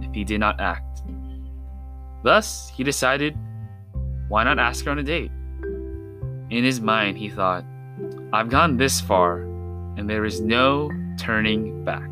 if 0.00 0.12
he 0.12 0.24
did 0.24 0.40
not 0.40 0.60
act. 0.60 1.02
Thus, 2.24 2.72
he 2.74 2.82
decided, 2.82 3.36
why 4.28 4.42
not 4.42 4.58
ask 4.58 4.84
her 4.84 4.90
on 4.90 4.98
a 4.98 5.02
date? 5.04 5.30
In 6.50 6.64
his 6.64 6.80
mind, 6.80 7.18
he 7.18 7.30
thought, 7.30 7.64
I've 8.32 8.48
gone 8.48 8.76
this 8.76 9.00
far, 9.00 9.42
and 9.96 10.10
there 10.10 10.24
is 10.24 10.40
no 10.40 10.90
turning 11.18 11.84
back. 11.84 12.08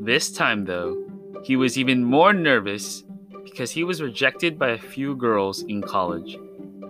This 0.00 0.32
time, 0.32 0.64
though, 0.64 0.96
he 1.44 1.56
was 1.56 1.76
even 1.76 2.02
more 2.02 2.32
nervous 2.32 3.04
because 3.44 3.70
he 3.70 3.84
was 3.84 4.00
rejected 4.00 4.58
by 4.58 4.70
a 4.70 4.78
few 4.78 5.14
girls 5.14 5.62
in 5.68 5.82
college, 5.82 6.38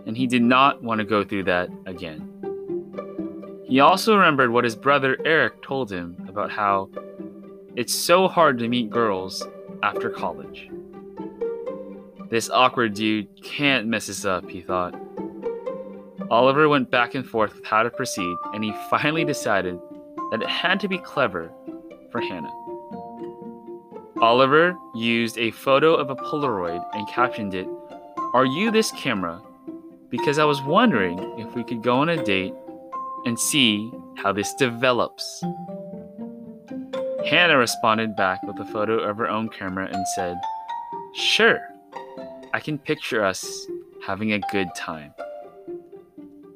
and 0.06 0.16
he 0.16 0.26
did 0.26 0.42
not 0.42 0.82
want 0.82 1.00
to 1.00 1.04
go 1.04 1.24
through 1.24 1.44
that 1.44 1.68
again. 1.86 2.32
He 3.66 3.80
also 3.80 4.16
remembered 4.16 4.50
what 4.50 4.64
his 4.64 4.76
brother 4.76 5.18
Eric 5.24 5.62
told 5.62 5.90
him 5.90 6.16
about 6.28 6.50
how 6.50 6.90
it's 7.76 7.94
so 7.94 8.28
hard 8.28 8.58
to 8.58 8.68
meet 8.68 8.88
girls 8.88 9.46
after 9.82 10.10
college. 10.10 10.70
This 12.30 12.50
awkward 12.50 12.94
dude 12.94 13.42
can't 13.42 13.86
mess 13.86 14.06
this 14.06 14.24
up, 14.24 14.48
he 14.48 14.60
thought. 14.60 14.94
Oliver 16.30 16.68
went 16.68 16.90
back 16.90 17.14
and 17.14 17.26
forth 17.26 17.54
with 17.54 17.64
how 17.64 17.82
to 17.82 17.90
proceed, 17.90 18.36
and 18.52 18.62
he 18.62 18.72
finally 18.90 19.24
decided 19.24 19.80
that 20.30 20.42
it 20.42 20.48
had 20.48 20.78
to 20.80 20.88
be 20.88 20.98
clever 20.98 21.50
for 22.12 22.20
Hannah. 22.20 22.52
Oliver 24.20 24.76
used 24.94 25.38
a 25.38 25.52
photo 25.52 25.94
of 25.94 26.10
a 26.10 26.16
Polaroid 26.16 26.84
and 26.92 27.08
captioned 27.08 27.54
it, 27.54 27.66
Are 28.34 28.44
you 28.44 28.70
this 28.70 28.90
camera? 28.92 29.40
Because 30.10 30.38
I 30.38 30.44
was 30.44 30.60
wondering 30.62 31.18
if 31.38 31.54
we 31.54 31.64
could 31.64 31.82
go 31.82 32.00
on 32.00 32.10
a 32.10 32.22
date 32.22 32.52
and 33.24 33.38
see 33.38 33.90
how 34.16 34.32
this 34.32 34.52
develops. 34.54 35.42
Hannah 37.24 37.56
responded 37.56 38.16
back 38.16 38.42
with 38.42 38.58
a 38.58 38.64
photo 38.66 38.98
of 38.98 39.16
her 39.16 39.28
own 39.28 39.48
camera 39.48 39.88
and 39.90 40.06
said, 40.08 40.36
Sure, 41.14 41.60
I 42.52 42.60
can 42.60 42.78
picture 42.78 43.24
us 43.24 43.66
having 44.06 44.32
a 44.32 44.40
good 44.52 44.68
time. 44.74 45.12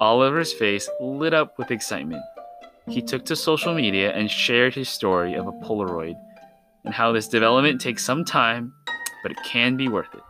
Oliver's 0.01 0.53
face 0.53 0.89
lit 1.01 1.35
up 1.35 1.59
with 1.59 1.71
excitement, 1.71 2.23
he 2.89 3.01
took 3.01 3.25
to 3.27 3.37
social 3.37 3.75
media 3.75 4.13
and 4.13 4.31
shared 4.31 4.75
his 4.75 4.89
story 4.89 5.35
of 5.35 5.47
a 5.47 5.53
Polaroid 5.53 6.17
and 6.85 6.93
how 6.93 7.13
this 7.13 7.29
development 7.29 7.81
takes 7.81 8.05
some 8.05 8.25
time, 8.25 8.73
but 9.23 9.31
it 9.31 9.39
can 9.45 9.77
be 9.77 9.89
worth 9.89 10.13
it. 10.15 10.23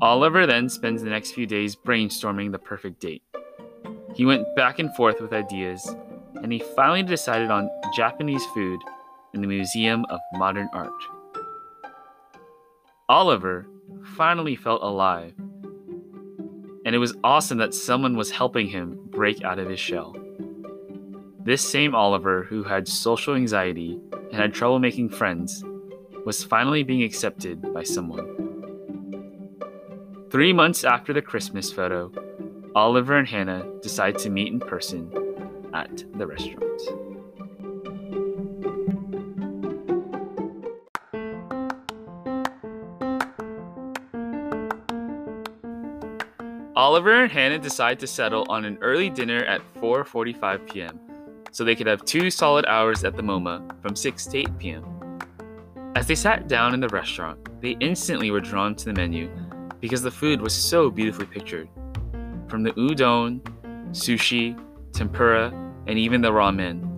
Oliver 0.00 0.46
then 0.46 0.68
spends 0.68 1.02
the 1.02 1.10
next 1.10 1.32
few 1.32 1.46
days 1.46 1.76
brainstorming 1.76 2.52
the 2.52 2.58
perfect 2.58 3.00
date. 3.00 3.22
He 4.14 4.24
went 4.24 4.46
back 4.56 4.78
and 4.78 4.94
forth 4.96 5.20
with 5.20 5.32
ideas, 5.32 5.94
and 6.36 6.52
he 6.52 6.60
finally 6.74 7.02
decided 7.02 7.50
on 7.50 7.70
Japanese 7.94 8.44
food 8.46 8.80
in 9.34 9.40
the 9.40 9.46
Museum 9.46 10.04
of 10.08 10.20
Modern 10.34 10.68
Art. 10.72 10.92
Oliver 13.08 13.66
finally 14.16 14.56
felt 14.56 14.82
alive, 14.82 15.34
and 16.84 16.94
it 16.94 16.98
was 16.98 17.14
awesome 17.24 17.58
that 17.58 17.74
someone 17.74 18.16
was 18.16 18.30
helping 18.30 18.68
him 18.68 18.98
break 19.10 19.42
out 19.42 19.58
of 19.58 19.68
his 19.68 19.80
shell. 19.80 20.16
This 21.44 21.62
same 21.62 21.94
Oliver, 21.94 22.44
who 22.44 22.62
had 22.62 22.88
social 22.88 23.34
anxiety 23.34 23.98
and 24.12 24.34
had 24.34 24.54
trouble 24.54 24.78
making 24.78 25.10
friends, 25.10 25.64
was 26.24 26.42
finally 26.42 26.82
being 26.82 27.02
accepted 27.02 27.72
by 27.74 27.82
someone. 27.82 28.26
Three 30.30 30.52
months 30.52 30.84
after 30.84 31.12
the 31.12 31.22
Christmas 31.22 31.70
photo, 31.72 32.10
Oliver 32.74 33.16
and 33.16 33.28
Hannah 33.28 33.64
decide 33.82 34.18
to 34.18 34.30
meet 34.30 34.52
in 34.52 34.58
person 34.58 35.10
at 35.74 36.04
the 36.18 36.26
restaurant. 36.26 37.03
Oliver 46.84 47.22
and 47.22 47.32
Hannah 47.32 47.58
decide 47.58 47.98
to 48.00 48.06
settle 48.06 48.44
on 48.50 48.64
an 48.64 48.76
early 48.82 49.08
dinner 49.08 49.44
at 49.44 49.62
4:45 49.80 50.70
p.m 50.70 51.00
so 51.54 51.62
they 51.62 51.76
could 51.76 51.86
have 51.86 52.04
two 52.04 52.30
solid 52.30 52.66
hours 52.66 53.04
at 53.04 53.14
the 53.14 53.22
MoMA 53.22 53.80
from 53.80 53.94
6 53.94 54.26
to 54.26 54.38
8 54.38 54.58
p.m. 54.58 54.84
As 55.94 56.08
they 56.08 56.16
sat 56.16 56.48
down 56.48 56.74
in 56.74 56.80
the 56.80 56.88
restaurant, 56.88 57.38
they 57.60 57.76
instantly 57.78 58.32
were 58.32 58.40
drawn 58.40 58.74
to 58.74 58.86
the 58.86 58.92
menu 58.92 59.30
because 59.80 60.02
the 60.02 60.10
food 60.10 60.40
was 60.40 60.52
so 60.52 60.90
beautifully 60.90 61.26
pictured. 61.26 61.68
From 62.48 62.64
the 62.64 62.72
udon, 62.72 63.40
sushi, 63.92 64.60
tempura, 64.92 65.52
and 65.86 65.96
even 65.96 66.20
the 66.20 66.32
ramen. 66.32 66.90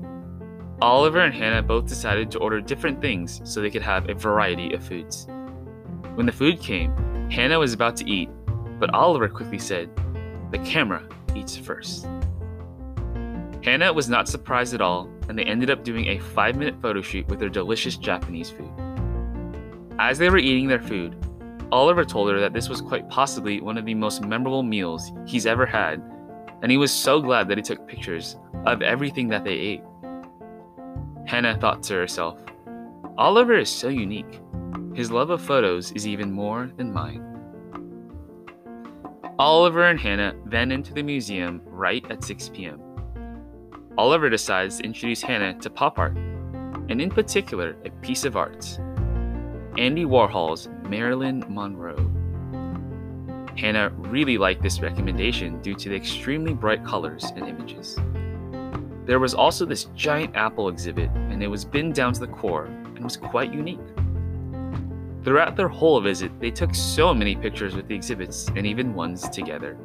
Oliver 0.81 1.21
and 1.21 1.35
Hannah 1.35 1.63
both 1.63 1.87
decided 1.87 2.31
to 2.31 2.39
order 2.39 2.63
different 2.63 3.03
things 3.03 3.43
so 3.45 3.61
they 3.61 3.71
could 3.71 3.83
have 3.83 4.09
a 4.09 4.15
variety 4.15 4.73
of 4.73 4.83
foods. 4.83 5.27
When 6.15 6.25
the 6.25 6.33
food 6.33 6.61
came, 6.61 6.97
Hannah 7.31 7.59
was 7.59 7.75
about 7.75 7.97
to 7.97 8.11
eat, 8.11 8.31
but 8.79 8.95
Oliver 8.95 9.29
quickly 9.29 9.59
said, 9.59 9.91
The 10.51 10.59
camera 10.59 11.09
eats 11.35 11.57
first. 11.57 12.07
Hannah 13.63 13.93
was 13.93 14.09
not 14.09 14.29
surprised 14.29 14.75
at 14.75 14.81
all, 14.81 15.11
and 15.29 15.39
they 15.39 15.45
ended 15.45 15.71
up 15.71 15.83
doing 15.83 16.07
a 16.07 16.19
five 16.19 16.57
minute 16.57 16.81
photo 16.81 17.03
shoot 17.03 17.27
with 17.29 17.41
their 17.41 17.49
delicious 17.49 17.97
Japanese 17.97 18.51
food. 18.51 18.71
As 19.99 20.19
they 20.19 20.31
were 20.31 20.39
eating 20.39 20.69
their 20.69 20.81
food, 20.81 21.17
Oliver 21.73 22.05
told 22.05 22.31
her 22.31 22.39
that 22.39 22.53
this 22.53 22.69
was 22.69 22.81
quite 22.81 23.09
possibly 23.09 23.61
one 23.61 23.77
of 23.77 23.85
the 23.85 23.95
most 23.95 24.23
memorable 24.23 24.63
meals 24.63 25.11
he's 25.27 25.47
ever 25.47 25.67
had, 25.67 26.01
and 26.63 26.71
he 26.71 26.79
was 26.79 26.93
so 26.93 27.21
glad 27.21 27.49
that 27.49 27.59
he 27.59 27.63
took 27.63 27.89
pictures 27.89 28.37
of 28.67 28.83
everything 28.83 29.29
that 29.29 29.45
they 29.45 29.53
ate. 29.53 29.83
Hannah 31.27 31.59
thought 31.59 31.83
to 31.85 31.95
herself, 31.95 32.41
Oliver 33.19 33.59
is 33.59 33.71
so 33.71 33.89
unique. 33.89 34.41
His 34.95 35.11
love 35.11 35.31
of 35.31 35.43
photos 35.43 35.91
is 35.93 36.07
even 36.07 36.31
more 36.31 36.71
than 36.77 36.93
mine. 36.93 37.36
Oliver 39.39 39.85
and 39.85 40.01
Hannah 40.01 40.35
then 40.47 40.73
into 40.73 40.95
the 40.95 41.03
museum 41.03 41.61
right 41.67 42.03
at 42.11 42.25
6 42.25 42.49
p.m. 42.55 42.81
Oliver 43.99 44.31
decides 44.31 44.79
to 44.79 44.85
introduce 44.85 45.21
Hannah 45.21 45.59
to 45.61 45.69
pop 45.69 45.99
art, 45.99 46.17
and 46.89 47.03
in 47.03 47.11
particular, 47.11 47.77
a 47.85 47.91
piece 48.01 48.25
of 48.25 48.37
art 48.37 48.79
Andy 49.77 50.07
Warhol's 50.07 50.71
Marilyn 50.89 51.45
Monroe. 51.51 52.11
Hannah 53.59 53.91
really 53.91 54.39
liked 54.39 54.63
this 54.63 54.81
recommendation 54.81 55.61
due 55.61 55.75
to 55.75 55.91
the 55.91 55.97
extremely 55.97 56.55
bright 56.55 56.83
colors 56.83 57.25
and 57.37 57.47
images. 57.47 57.99
There 59.05 59.21
was 59.21 59.35
also 59.35 59.67
this 59.67 59.85
giant 59.95 60.35
apple 60.35 60.71
exhibit, 60.71 61.11
and 61.11 61.43
it 61.43 61.49
was 61.49 61.63
binned 61.63 61.95
down 61.95 62.15
to 62.15 62.21
the 62.21 62.27
core 62.27 62.65
and 62.65 63.05
was 63.05 63.19
quite 63.19 63.53
unique. 63.53 63.81
Throughout 65.27 65.57
their 65.57 65.67
whole 65.67 66.01
visit, 66.01 66.31
they 66.39 66.53
took 66.53 66.73
so 66.73 67.13
many 67.13 67.35
pictures 67.35 67.75
with 67.75 67.89
the 67.89 67.97
exhibits 67.97 68.47
and 68.55 68.65
even 68.65 68.95
ones 68.95 69.29
together. 69.29 69.77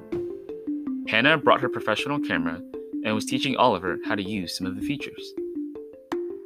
Hannah 1.07 1.35
brought 1.35 1.61
her 1.61 1.67
professional 1.67 2.19
camera 2.19 2.61
and 3.03 3.15
was 3.15 3.25
teaching 3.25 3.57
Oliver 3.57 3.97
how 4.05 4.13
to 4.13 4.21
use 4.21 4.55
some 4.55 4.67
of 4.67 4.75
the 4.75 4.83
features. 4.83 5.33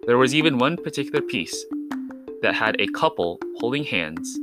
There 0.06 0.18
was 0.18 0.34
even 0.34 0.60
one 0.60 0.78
particular 0.78 1.22
piece 1.22 1.66
that 2.42 2.56
had 2.56 2.80
a 2.80 2.88
couple 2.88 3.38
holding 3.58 3.84
hands, 3.84 4.40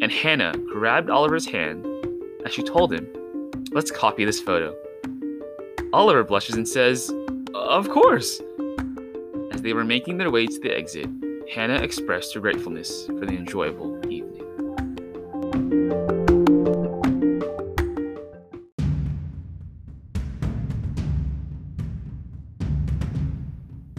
and 0.00 0.12
Hannah 0.12 0.52
grabbed 0.72 1.10
Oliver's 1.10 1.46
hand 1.46 1.84
as 2.46 2.54
she 2.54 2.62
told 2.62 2.92
him, 2.92 3.08
Let's 3.72 3.90
copy 3.90 4.24
this 4.24 4.40
photo. 4.40 4.76
Oliver 5.92 6.22
blushes 6.22 6.54
and 6.54 6.68
says, 6.68 7.12
Of 7.52 7.88
course! 7.88 8.40
As 9.50 9.60
they 9.60 9.72
were 9.72 9.82
making 9.82 10.18
their 10.18 10.30
way 10.30 10.46
to 10.46 10.60
the 10.60 10.72
exit, 10.72 11.08
Hannah 11.52 11.82
expressed 11.82 12.32
her 12.32 12.40
gratefulness 12.40 13.04
for 13.04 13.26
the 13.26 13.36
enjoyable 13.36 14.00
evening. 14.10 14.40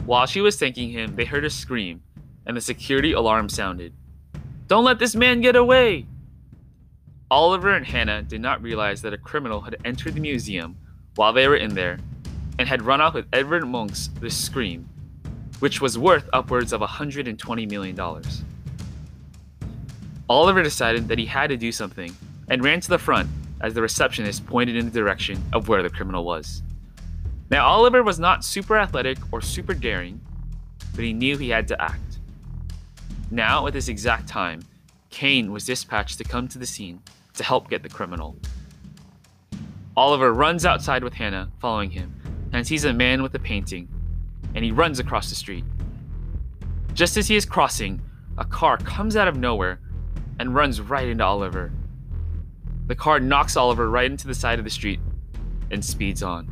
While 0.08 0.26
she 0.26 0.42
was 0.42 0.58
thanking 0.58 0.89
him, 0.89 1.16
they 1.16 1.26
heard 1.26 1.46
a 1.46 1.50
scream, 1.52 2.02
and 2.48 2.58
the 2.58 2.62
security 2.62 3.12
alarm 3.12 3.50
sounded. 3.50 3.94
Don't 4.66 4.84
let 4.84 4.98
this 4.98 5.13
man 5.13 5.42
get 5.42 5.56
away! 5.56 6.08
Oliver 7.30 7.70
and 7.70 7.86
Hannah 7.86 8.24
did 8.24 8.42
not 8.42 8.63
realize 8.63 9.04
that 9.04 9.13
a 9.13 9.18
criminal 9.18 9.62
had 9.62 9.78
entered 9.86 10.16
the 10.16 10.22
museum 10.22 10.76
while 11.18 11.34
they 11.34 11.48
were 11.48 11.56
in 11.56 11.76
there 11.76 12.00
and 12.58 12.68
had 12.68 12.82
run 12.82 13.00
off 13.00 13.13
with 13.13 13.28
Edward 13.32 13.68
Munch's 13.68 14.10
The 14.10 14.32
Scream, 14.32 14.89
which 15.63 15.80
was 15.80 15.97
worth 15.97 16.30
upwards 16.34 16.73
of 16.73 16.82
$120 16.82 17.69
million. 17.69 17.97
Oliver 20.28 20.62
decided 20.62 21.08
that 21.08 21.17
he 21.17 21.26
had 21.26 21.47
to 21.47 21.56
do 21.56 21.71
something 21.71 22.13
and 22.49 22.62
ran 22.62 22.82
to 22.82 22.89
the 22.89 22.97
front 22.97 23.30
as 23.62 23.73
the 23.73 23.82
receptionist 23.82 24.45
pointed 24.45 24.76
in 24.76 24.84
the 24.84 24.91
direction 24.91 25.41
of 25.54 25.69
where 25.69 25.82
the 25.82 25.89
criminal 25.89 26.26
was. 26.26 26.62
Now, 27.49 27.65
Oliver 27.65 28.04
was 28.04 28.19
not 28.19 28.43
super 28.43 28.78
athletic 28.78 29.17
or 29.32 29.39
super 29.39 29.73
daring, 29.73 30.19
but 30.93 31.06
he 31.06 31.13
knew 31.13 31.38
he 31.38 31.52
had 31.52 31.69
to 31.69 31.82
act. 31.82 32.19
Now, 33.32 33.65
at 33.65 33.71
this 33.71 33.88
exact 33.88 34.28
time, 34.28 34.63
Kane 35.12 35.54
was 35.54 35.65
dispatched 35.65 36.17
to 36.17 36.26
come 36.26 36.49
to 36.49 36.60
the 36.60 36.65
scene 36.65 37.02
to 37.36 37.43
help 37.45 37.69
get 37.69 37.84
the 37.84 37.88
criminal. 37.88 38.36
Oliver 39.95 40.34
runs 40.34 40.65
outside 40.65 41.06
with 41.06 41.13
Hannah 41.13 41.49
following 41.62 41.91
him 41.91 42.13
and 42.52 42.67
sees 42.67 42.84
a 42.84 42.91
man 42.91 43.23
with 43.23 43.34
a 43.34 43.39
painting, 43.39 43.88
and 44.56 44.63
he 44.63 44.72
runs 44.72 45.00
across 45.00 45.30
the 45.30 45.36
street. 45.36 45.63
Just 46.94 47.18
as 47.18 47.28
he 47.28 47.36
is 47.36 47.46
crossing, 47.46 48.02
a 48.38 48.46
car 48.46 48.78
comes 48.78 49.16
out 49.16 49.28
of 49.28 49.38
nowhere 49.38 49.80
and 50.39 50.54
runs 50.56 50.82
right 50.82 51.08
into 51.08 51.24
Oliver. 51.24 51.72
The 52.88 52.96
car 52.96 53.20
knocks 53.20 53.56
Oliver 53.56 53.89
right 53.89 54.10
into 54.10 54.28
the 54.28 54.36
side 54.36 54.60
of 54.60 54.66
the 54.66 54.72
street 54.72 55.00
and 55.72 55.84
speeds 55.84 56.22
on. 56.22 56.50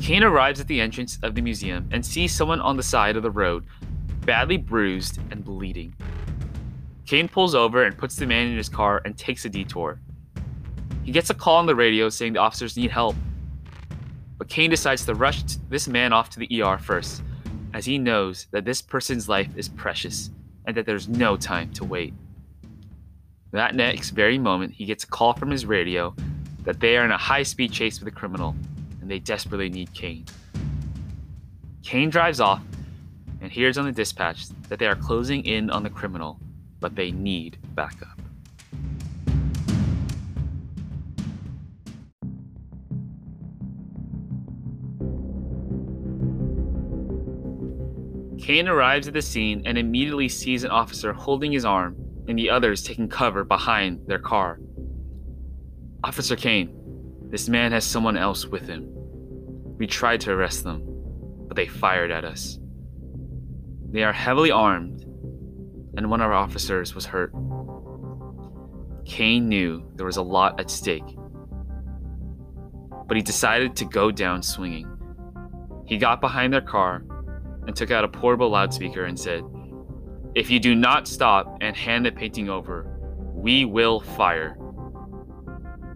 Kane 0.00 0.22
arrives 0.22 0.60
at 0.60 0.68
the 0.68 0.80
entrance 0.80 1.18
of 1.22 1.34
the 1.34 1.40
museum 1.40 1.88
and 1.90 2.04
sees 2.04 2.32
someone 2.32 2.60
on 2.60 2.76
the 2.76 2.82
side 2.82 3.16
of 3.16 3.22
the 3.22 3.30
road, 3.30 3.64
badly 4.24 4.56
bruised 4.56 5.18
and 5.30 5.44
bleeding. 5.44 5.94
Kane 7.06 7.28
pulls 7.28 7.54
over 7.54 7.84
and 7.84 7.96
puts 7.96 8.16
the 8.16 8.26
man 8.26 8.48
in 8.48 8.56
his 8.56 8.68
car 8.68 9.00
and 9.04 9.16
takes 9.16 9.44
a 9.44 9.48
detour. 9.48 10.00
He 11.04 11.12
gets 11.12 11.30
a 11.30 11.34
call 11.34 11.56
on 11.56 11.66
the 11.66 11.74
radio 11.74 12.08
saying 12.08 12.34
the 12.34 12.40
officers 12.40 12.76
need 12.76 12.90
help. 12.90 13.14
But 14.38 14.48
Kane 14.48 14.70
decides 14.70 15.04
to 15.06 15.14
rush 15.14 15.42
this 15.68 15.88
man 15.88 16.12
off 16.12 16.30
to 16.30 16.38
the 16.38 16.62
ER 16.62 16.78
first, 16.78 17.22
as 17.72 17.84
he 17.84 17.98
knows 17.98 18.46
that 18.50 18.64
this 18.64 18.82
person's 18.82 19.28
life 19.28 19.48
is 19.56 19.68
precious 19.68 20.30
and 20.66 20.76
that 20.76 20.86
there's 20.86 21.08
no 21.08 21.36
time 21.36 21.72
to 21.72 21.84
wait. 21.84 22.12
That 23.52 23.74
next 23.74 24.10
very 24.10 24.38
moment, 24.38 24.74
he 24.74 24.84
gets 24.84 25.04
a 25.04 25.06
call 25.06 25.32
from 25.32 25.50
his 25.50 25.64
radio 25.64 26.14
that 26.64 26.80
they 26.80 26.96
are 26.96 27.04
in 27.04 27.12
a 27.12 27.16
high 27.16 27.44
speed 27.44 27.72
chase 27.72 28.00
with 28.00 28.08
a 28.08 28.16
criminal 28.16 28.54
and 29.00 29.10
they 29.10 29.20
desperately 29.20 29.68
need 29.68 29.94
Kane. 29.94 30.26
Kane 31.82 32.10
drives 32.10 32.40
off 32.40 32.62
and 33.40 33.52
hears 33.52 33.78
on 33.78 33.84
the 33.84 33.92
dispatch 33.92 34.48
that 34.68 34.78
they 34.78 34.86
are 34.86 34.96
closing 34.96 35.44
in 35.46 35.70
on 35.70 35.84
the 35.84 35.90
criminal, 35.90 36.40
but 36.80 36.96
they 36.96 37.12
need 37.12 37.56
backup. 37.74 38.20
Kane 48.46 48.68
arrives 48.68 49.08
at 49.08 49.14
the 49.14 49.22
scene 49.22 49.62
and 49.66 49.76
immediately 49.76 50.28
sees 50.28 50.62
an 50.62 50.70
officer 50.70 51.12
holding 51.12 51.50
his 51.50 51.64
arm 51.64 51.96
and 52.28 52.38
the 52.38 52.48
others 52.48 52.80
taking 52.80 53.08
cover 53.08 53.42
behind 53.42 54.06
their 54.06 54.20
car. 54.20 54.60
Officer 56.04 56.36
Kane, 56.36 56.72
this 57.28 57.48
man 57.48 57.72
has 57.72 57.84
someone 57.84 58.16
else 58.16 58.46
with 58.46 58.68
him. 58.68 58.86
We 59.78 59.88
tried 59.88 60.20
to 60.20 60.30
arrest 60.30 60.62
them, 60.62 60.80
but 61.48 61.56
they 61.56 61.66
fired 61.66 62.12
at 62.12 62.24
us. 62.24 62.60
They 63.90 64.04
are 64.04 64.12
heavily 64.12 64.52
armed, 64.52 65.02
and 65.96 66.08
one 66.08 66.20
of 66.20 66.28
our 66.28 66.32
officers 66.32 66.94
was 66.94 67.04
hurt. 67.04 67.32
Kane 69.04 69.48
knew 69.48 69.90
there 69.96 70.06
was 70.06 70.18
a 70.18 70.22
lot 70.22 70.60
at 70.60 70.70
stake, 70.70 71.16
but 73.08 73.16
he 73.16 73.24
decided 73.24 73.74
to 73.74 73.84
go 73.86 74.12
down 74.12 74.40
swinging. 74.40 74.88
He 75.84 75.98
got 75.98 76.20
behind 76.20 76.52
their 76.52 76.60
car 76.60 77.02
and 77.66 77.74
took 77.74 77.90
out 77.90 78.04
a 78.04 78.08
portable 78.08 78.50
loudspeaker 78.50 79.04
and 79.04 79.18
said, 79.18 79.42
If 80.34 80.50
you 80.50 80.60
do 80.60 80.74
not 80.74 81.08
stop 81.08 81.58
and 81.60 81.76
hand 81.76 82.06
the 82.06 82.12
painting 82.12 82.48
over, 82.48 82.86
we 83.34 83.64
will 83.64 84.00
fire. 84.00 84.56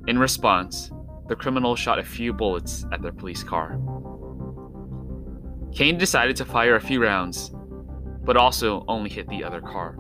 In 0.07 0.19
response, 0.19 0.91
the 1.29 1.37
criminal 1.37 1.77
shot 1.77 1.99
a 1.99 2.05
few 2.05 2.33
bullets 2.33 2.85
at 2.93 3.03
their 3.03 3.13
police 3.13 3.43
car. 3.43 3.79
Kane 5.73 5.97
decided 5.97 6.37
to 6.37 6.45
fire 6.45 6.77
a 6.77 6.81
few 6.81 7.03
rounds, 7.03 7.53
but 8.25 8.37
also 8.37 8.85
only 8.89 9.09
hit 9.09 9.29
the 9.29 9.45
other 9.45 9.61
car. 9.61 9.97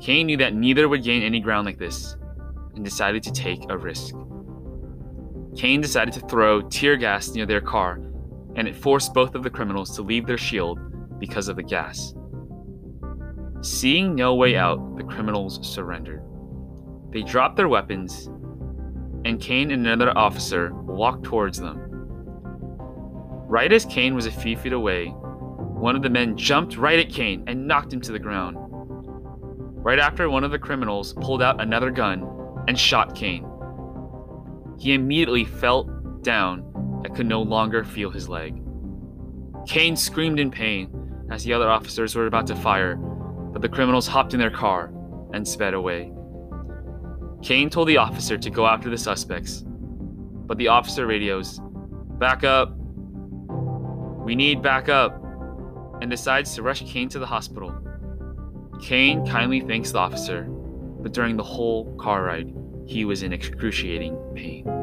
Kane 0.00 0.26
knew 0.26 0.36
that 0.38 0.54
neither 0.54 0.88
would 0.88 1.04
gain 1.04 1.22
any 1.22 1.40
ground 1.40 1.66
like 1.66 1.78
this 1.78 2.16
and 2.74 2.84
decided 2.84 3.22
to 3.22 3.32
take 3.32 3.60
a 3.68 3.78
risk. 3.78 4.14
Kane 5.56 5.80
decided 5.80 6.14
to 6.14 6.20
throw 6.20 6.62
tear 6.62 6.96
gas 6.96 7.30
near 7.34 7.46
their 7.46 7.60
car, 7.60 8.00
and 8.56 8.66
it 8.68 8.76
forced 8.76 9.14
both 9.14 9.34
of 9.34 9.42
the 9.42 9.50
criminals 9.50 9.94
to 9.96 10.02
leave 10.02 10.26
their 10.26 10.38
shield 10.38 10.78
because 11.18 11.48
of 11.48 11.56
the 11.56 11.62
gas. 11.62 12.14
Seeing 13.62 14.14
no 14.14 14.34
way 14.34 14.56
out, 14.56 14.96
the 14.96 15.04
criminals 15.04 15.60
surrendered. 15.66 16.22
They 17.10 17.22
dropped 17.22 17.56
their 17.56 17.68
weapons, 17.68 18.26
and 19.24 19.40
Kane 19.40 19.70
and 19.70 19.86
another 19.86 20.16
officer 20.16 20.72
walked 20.72 21.24
towards 21.24 21.58
them. 21.58 21.78
Right 23.48 23.72
as 23.72 23.84
Kane 23.84 24.14
was 24.14 24.26
a 24.26 24.30
few 24.30 24.56
feet 24.56 24.72
away, 24.72 25.08
one 25.08 25.96
of 25.96 26.02
the 26.02 26.10
men 26.10 26.36
jumped 26.36 26.76
right 26.76 26.98
at 26.98 27.12
Kane 27.12 27.44
and 27.46 27.66
knocked 27.66 27.92
him 27.92 28.00
to 28.02 28.12
the 28.12 28.18
ground. 28.18 28.56
Right 29.82 29.98
after, 29.98 30.30
one 30.30 30.44
of 30.44 30.50
the 30.50 30.58
criminals 30.58 31.14
pulled 31.14 31.42
out 31.42 31.60
another 31.60 31.90
gun 31.90 32.26
and 32.68 32.78
shot 32.78 33.14
Kane. 33.14 33.46
He 34.78 34.94
immediately 34.94 35.44
fell 35.44 35.84
down 36.22 36.69
and 37.04 37.14
could 37.14 37.26
no 37.26 37.42
longer 37.42 37.84
feel 37.84 38.10
his 38.10 38.28
leg. 38.28 38.62
Kane 39.66 39.96
screamed 39.96 40.40
in 40.40 40.50
pain 40.50 41.26
as 41.30 41.44
the 41.44 41.52
other 41.52 41.70
officers 41.70 42.14
were 42.14 42.26
about 42.26 42.46
to 42.48 42.56
fire, 42.56 42.96
but 42.96 43.62
the 43.62 43.68
criminals 43.68 44.06
hopped 44.06 44.34
in 44.34 44.40
their 44.40 44.50
car 44.50 44.92
and 45.32 45.46
sped 45.46 45.74
away. 45.74 46.12
Kane 47.42 47.70
told 47.70 47.88
the 47.88 47.96
officer 47.96 48.36
to 48.36 48.50
go 48.50 48.66
after 48.66 48.90
the 48.90 48.98
suspects, 48.98 49.64
but 49.66 50.58
the 50.58 50.68
officer 50.68 51.06
radios, 51.06 51.60
Back 52.18 52.44
up! 52.44 52.74
We 54.24 54.34
need 54.34 54.62
backup! 54.62 55.16
and 56.00 56.10
decides 56.10 56.54
to 56.54 56.62
rush 56.62 56.82
Kane 56.82 57.08
to 57.10 57.18
the 57.18 57.26
hospital. 57.26 57.74
Kane 58.80 59.26
kindly 59.26 59.60
thanks 59.60 59.92
the 59.92 59.98
officer, 59.98 60.44
but 60.44 61.12
during 61.12 61.36
the 61.36 61.42
whole 61.42 61.94
car 61.96 62.24
ride, 62.24 62.52
he 62.86 63.04
was 63.04 63.22
in 63.22 63.32
excruciating 63.32 64.16
pain. 64.34 64.79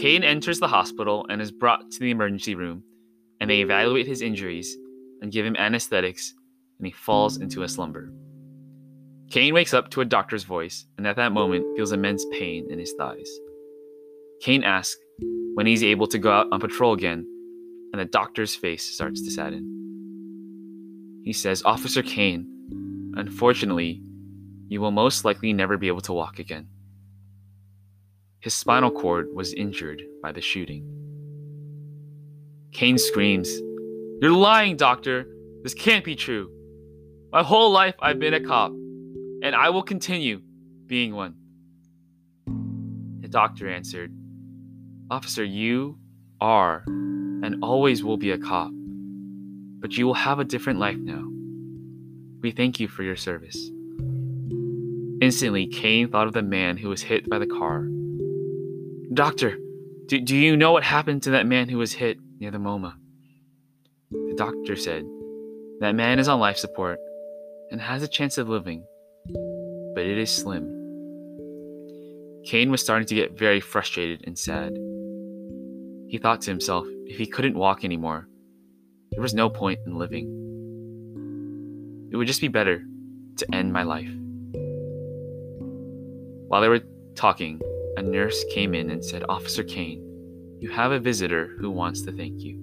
Kane 0.00 0.24
enters 0.24 0.58
the 0.58 0.66
hospital 0.66 1.26
and 1.28 1.42
is 1.42 1.52
brought 1.52 1.90
to 1.90 2.00
the 2.00 2.10
emergency 2.10 2.54
room, 2.54 2.82
and 3.38 3.50
they 3.50 3.60
evaluate 3.60 4.06
his 4.06 4.22
injuries 4.22 4.74
and 5.20 5.30
give 5.30 5.44
him 5.44 5.54
anesthetics, 5.56 6.32
and 6.78 6.86
he 6.86 6.90
falls 6.90 7.36
into 7.36 7.64
a 7.64 7.68
slumber. 7.68 8.10
Kane 9.30 9.52
wakes 9.52 9.74
up 9.74 9.90
to 9.90 10.00
a 10.00 10.06
doctor's 10.06 10.44
voice, 10.44 10.86
and 10.96 11.06
at 11.06 11.16
that 11.16 11.32
moment 11.32 11.66
feels 11.76 11.92
immense 11.92 12.24
pain 12.32 12.66
in 12.70 12.78
his 12.78 12.94
thighs. 12.96 13.30
Kane 14.40 14.64
asks 14.64 14.98
when 15.52 15.66
he's 15.66 15.84
able 15.84 16.06
to 16.06 16.18
go 16.18 16.32
out 16.32 16.46
on 16.50 16.60
patrol 16.60 16.94
again, 16.94 17.26
and 17.92 18.00
the 18.00 18.06
doctor's 18.06 18.54
face 18.54 18.94
starts 18.94 19.22
to 19.22 19.30
sadden. 19.30 19.66
He 21.24 21.34
says, 21.34 21.62
Officer 21.66 22.02
Kane, 22.02 22.46
unfortunately, 23.16 24.00
you 24.68 24.80
will 24.80 24.92
most 24.92 25.26
likely 25.26 25.52
never 25.52 25.76
be 25.76 25.88
able 25.88 26.00
to 26.00 26.14
walk 26.14 26.38
again. 26.38 26.68
His 28.40 28.54
spinal 28.54 28.90
cord 28.90 29.28
was 29.34 29.52
injured 29.52 30.02
by 30.22 30.32
the 30.32 30.40
shooting. 30.40 30.82
Kane 32.72 32.96
screams, 32.96 33.50
You're 34.22 34.32
lying, 34.32 34.76
doctor! 34.76 35.26
This 35.62 35.74
can't 35.74 36.04
be 36.04 36.16
true. 36.16 36.50
My 37.32 37.42
whole 37.42 37.70
life 37.70 37.94
I've 38.00 38.18
been 38.18 38.32
a 38.32 38.40
cop, 38.40 38.72
and 39.42 39.54
I 39.54 39.68
will 39.68 39.82
continue 39.82 40.40
being 40.86 41.14
one. 41.14 41.34
The 43.20 43.28
doctor 43.28 43.68
answered, 43.68 44.10
Officer, 45.10 45.44
you 45.44 45.98
are 46.40 46.82
and 46.86 47.62
always 47.62 48.02
will 48.02 48.16
be 48.16 48.30
a 48.30 48.38
cop, 48.38 48.70
but 49.80 49.98
you 49.98 50.06
will 50.06 50.14
have 50.14 50.38
a 50.38 50.44
different 50.44 50.78
life 50.78 50.96
now. 50.98 51.26
We 52.40 52.52
thank 52.52 52.80
you 52.80 52.88
for 52.88 53.02
your 53.02 53.16
service. 53.16 53.70
Instantly, 55.20 55.66
Kane 55.66 56.08
thought 56.08 56.26
of 56.26 56.32
the 56.32 56.42
man 56.42 56.78
who 56.78 56.88
was 56.88 57.02
hit 57.02 57.28
by 57.28 57.38
the 57.38 57.46
car. 57.46 57.86
Doctor, 59.12 59.58
do, 60.06 60.20
do 60.20 60.36
you 60.36 60.56
know 60.56 60.70
what 60.70 60.84
happened 60.84 61.24
to 61.24 61.30
that 61.32 61.44
man 61.44 61.68
who 61.68 61.78
was 61.78 61.92
hit 61.92 62.18
near 62.38 62.52
the 62.52 62.58
MoMA? 62.58 62.94
The 64.12 64.34
doctor 64.36 64.76
said, 64.76 65.04
That 65.80 65.96
man 65.96 66.20
is 66.20 66.28
on 66.28 66.38
life 66.38 66.56
support 66.56 67.00
and 67.72 67.80
has 67.80 68.04
a 68.04 68.08
chance 68.08 68.38
of 68.38 68.48
living, 68.48 68.84
but 69.96 70.06
it 70.06 70.16
is 70.16 70.30
slim. 70.30 70.62
Kane 72.44 72.70
was 72.70 72.82
starting 72.82 73.08
to 73.08 73.16
get 73.16 73.36
very 73.36 73.58
frustrated 73.58 74.22
and 74.28 74.38
sad. 74.38 74.74
He 76.08 76.18
thought 76.22 76.42
to 76.42 76.50
himself, 76.52 76.86
if 77.06 77.18
he 77.18 77.26
couldn't 77.26 77.58
walk 77.58 77.84
anymore, 77.84 78.28
there 79.10 79.20
was 79.22 79.34
no 79.34 79.50
point 79.50 79.80
in 79.86 79.98
living. 79.98 80.26
It 82.12 82.16
would 82.16 82.28
just 82.28 82.40
be 82.40 82.46
better 82.46 82.84
to 83.38 83.54
end 83.54 83.72
my 83.72 83.82
life. 83.82 84.10
While 86.46 86.60
they 86.60 86.68
were 86.68 86.82
talking, 87.16 87.60
a 88.00 88.02
nurse 88.02 88.44
came 88.44 88.74
in 88.74 88.88
and 88.88 89.04
said, 89.04 89.22
Officer 89.28 89.62
Kane, 89.62 90.02
you 90.58 90.70
have 90.70 90.90
a 90.90 90.98
visitor 90.98 91.54
who 91.60 91.70
wants 91.70 92.00
to 92.00 92.12
thank 92.12 92.40
you. 92.40 92.58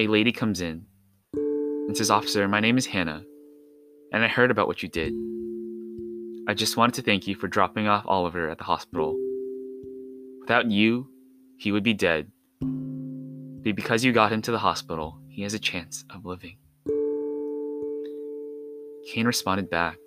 A 0.00 0.08
lady 0.08 0.32
comes 0.32 0.60
in 0.60 0.84
and 1.32 1.96
says, 1.96 2.10
Officer, 2.10 2.48
my 2.48 2.58
name 2.58 2.76
is 2.76 2.86
Hannah, 2.86 3.22
and 4.12 4.24
I 4.24 4.26
heard 4.26 4.50
about 4.50 4.66
what 4.66 4.82
you 4.82 4.88
did. 4.88 5.12
I 6.48 6.54
just 6.54 6.76
wanted 6.76 6.94
to 6.94 7.02
thank 7.02 7.28
you 7.28 7.36
for 7.36 7.46
dropping 7.46 7.86
off 7.86 8.04
Oliver 8.04 8.50
at 8.50 8.58
the 8.58 8.64
hospital. 8.64 9.16
Without 10.40 10.68
you, 10.68 11.08
he 11.56 11.70
would 11.70 11.84
be 11.84 11.94
dead. 11.94 12.32
But 12.60 13.76
because 13.76 14.02
you 14.02 14.12
got 14.12 14.32
him 14.32 14.42
to 14.42 14.50
the 14.50 14.58
hospital, 14.58 15.20
he 15.28 15.42
has 15.42 15.54
a 15.54 15.58
chance 15.60 16.04
of 16.10 16.24
living. 16.24 16.56
Kane 19.06 19.26
responded 19.26 19.70
back. 19.70 19.98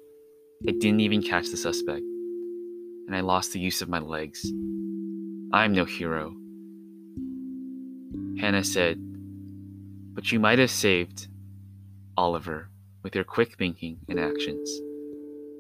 I 0.68 0.72
didn't 0.72 1.00
even 1.00 1.22
catch 1.22 1.50
the 1.52 1.58
suspect, 1.58 2.04
and 3.08 3.16
I 3.16 3.22
lost 3.22 3.54
the 3.54 3.60
use 3.60 3.82
of 3.82 3.90
my 3.90 4.00
legs. 4.00 4.46
I'm 5.52 5.74
no 5.74 5.86
hero. 5.86 6.36
Hannah 8.40 8.64
said, 8.64 8.98
But 10.14 10.32
you 10.32 10.40
might 10.40 10.60
have 10.60 10.72
saved 10.72 11.28
Oliver 12.18 12.70
with 13.04 13.16
your 13.16 13.24
quick 13.24 13.58
thinking 13.58 13.98
and 14.08 14.20
actions. 14.20 14.70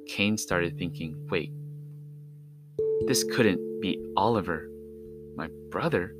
Kane 0.07 0.37
started 0.37 0.77
thinking, 0.77 1.15
wait, 1.29 1.51
this 3.07 3.23
couldn't 3.23 3.81
be 3.81 3.97
Oliver 4.15 4.69
my 5.35 5.49
brother? 5.69 6.13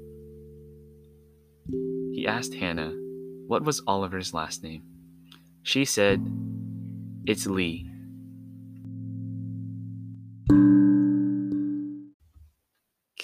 He 2.11 2.25
asked 2.27 2.53
Hannah 2.53 2.93
what 3.47 3.63
was 3.63 3.81
Oliver's 3.87 4.33
last 4.33 4.63
name. 4.63 4.83
She 5.63 5.85
said, 5.85 6.25
It's 7.25 7.47
Lee. 7.47 7.89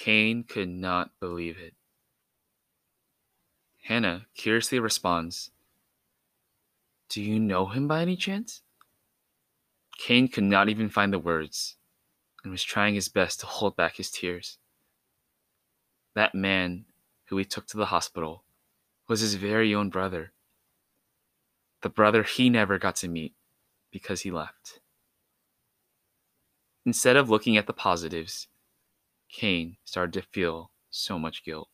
Kane 0.09 0.43
could 0.43 0.69
not 0.69 1.11
believe 1.19 1.59
it. 1.59 1.75
Hannah 3.83 4.25
curiously 4.33 4.79
responds, 4.79 5.51
Do 7.09 7.21
you 7.21 7.39
know 7.39 7.67
him 7.67 7.87
by 7.87 8.01
any 8.01 8.15
chance? 8.15 8.63
Kane 9.99 10.27
could 10.27 10.45
not 10.45 10.67
even 10.67 10.89
find 10.89 11.13
the 11.13 11.19
words 11.19 11.75
and 12.43 12.51
was 12.51 12.63
trying 12.63 12.95
his 12.95 13.07
best 13.07 13.39
to 13.41 13.45
hold 13.45 13.75
back 13.75 13.97
his 13.97 14.09
tears. 14.09 14.57
That 16.15 16.33
man 16.33 16.85
who 17.25 17.37
he 17.37 17.45
took 17.45 17.67
to 17.67 17.77
the 17.77 17.85
hospital 17.85 18.43
was 19.07 19.19
his 19.19 19.35
very 19.35 19.75
own 19.75 19.91
brother. 19.91 20.31
The 21.83 21.89
brother 21.89 22.23
he 22.23 22.49
never 22.49 22.79
got 22.79 22.95
to 22.95 23.07
meet 23.07 23.35
because 23.91 24.21
he 24.21 24.31
left. 24.31 24.79
Instead 26.83 27.15
of 27.15 27.29
looking 27.29 27.57
at 27.57 27.67
the 27.67 27.73
positives, 27.73 28.47
Kane 29.29 29.77
started 29.83 30.13
to 30.13 30.27
feel 30.27 30.71
so 30.89 31.19
much 31.19 31.43
guilt. 31.43 31.69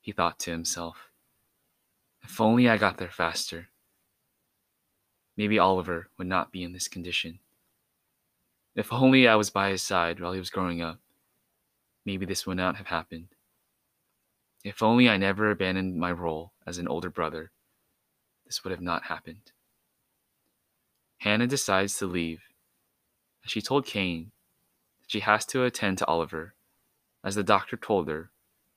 He 0.00 0.12
thought 0.12 0.38
to 0.40 0.50
himself, 0.50 1.10
if 2.22 2.40
only 2.40 2.68
I 2.68 2.76
got 2.76 2.98
there 2.98 3.10
faster. 3.10 3.68
maybe 5.36 5.58
Oliver 5.58 6.10
would 6.18 6.26
not 6.26 6.52
be 6.52 6.62
in 6.62 6.72
this 6.72 6.88
condition. 6.88 7.38
If 8.74 8.92
only 8.92 9.28
I 9.28 9.36
was 9.36 9.50
by 9.50 9.70
his 9.70 9.82
side 9.82 10.20
while 10.20 10.32
he 10.32 10.38
was 10.38 10.50
growing 10.50 10.82
up, 10.82 11.00
maybe 12.04 12.26
this 12.26 12.46
would 12.46 12.56
not 12.56 12.76
have 12.76 12.88
happened. 12.88 13.28
If 14.64 14.82
only 14.82 15.08
I 15.08 15.16
never 15.16 15.50
abandoned 15.50 15.96
my 15.96 16.12
role 16.12 16.52
as 16.66 16.78
an 16.78 16.88
older 16.88 17.10
brother, 17.10 17.52
this 18.44 18.64
would 18.64 18.72
have 18.72 18.80
not 18.80 19.04
happened. 19.04 19.52
Hannah 21.18 21.46
decides 21.46 21.96
to 21.98 22.06
leave. 22.06 22.40
She 23.46 23.62
told 23.62 23.86
that 23.86 24.30
she 25.08 25.20
has 25.20 25.46
to 25.46 25.64
attend 25.64 25.96
to 25.96 26.06
Oliver, 26.06 26.54
as 27.24 27.34
the 27.34 27.42
doctor 27.42 27.78
told 27.78 28.08
her 28.08 28.30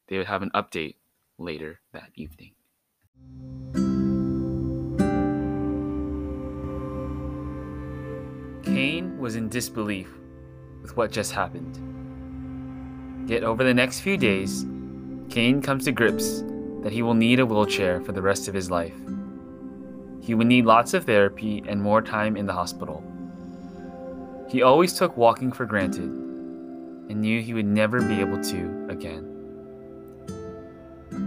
they 0.08 0.18
would 0.18 0.28
have 0.28 0.42
an 0.42 0.50
update 0.56 0.96
later 1.38 1.82
that 1.92 2.10
evening. 2.16 2.54
Kane 8.64 9.18
was 9.20 9.36
in 9.36 9.50
disbelief 9.50 10.08
with 10.82 10.96
what 10.96 11.12
just 11.12 11.34
happened. 11.34 11.78
Yet 13.30 13.44
over 13.44 13.66
the 13.66 13.74
next 13.74 14.00
few 14.00 14.16
days, 14.16 14.66
Kane 15.30 15.62
comes 15.62 15.84
to 15.84 15.92
grips 15.92 16.44
that 16.82 16.94
he 16.94 17.02
will 17.02 17.14
need 17.14 17.42
a 17.42 17.46
wheelchair 17.46 18.00
for 18.00 18.14
the 18.14 18.22
rest 18.22 18.48
of 18.48 18.54
his 18.54 18.72
life. 18.72 18.96
He 20.22 20.34
would 20.34 20.48
need 20.48 20.66
lots 20.66 20.94
of 20.94 21.04
therapy 21.04 21.62
and 21.68 21.82
more 21.82 22.02
time 22.02 22.38
in 22.38 22.46
the 22.46 22.54
hospital. 22.54 23.04
He 24.52 24.62
always 24.64 24.92
took 24.92 25.16
walking 25.16 25.54
for 25.54 25.66
granted 25.66 26.10
and 26.10 27.22
knew 27.22 27.42
he 27.42 27.54
would 27.54 27.66
never 27.66 28.02
be 28.02 28.20
able 28.20 28.44
to 28.44 28.86
again. 28.90 29.24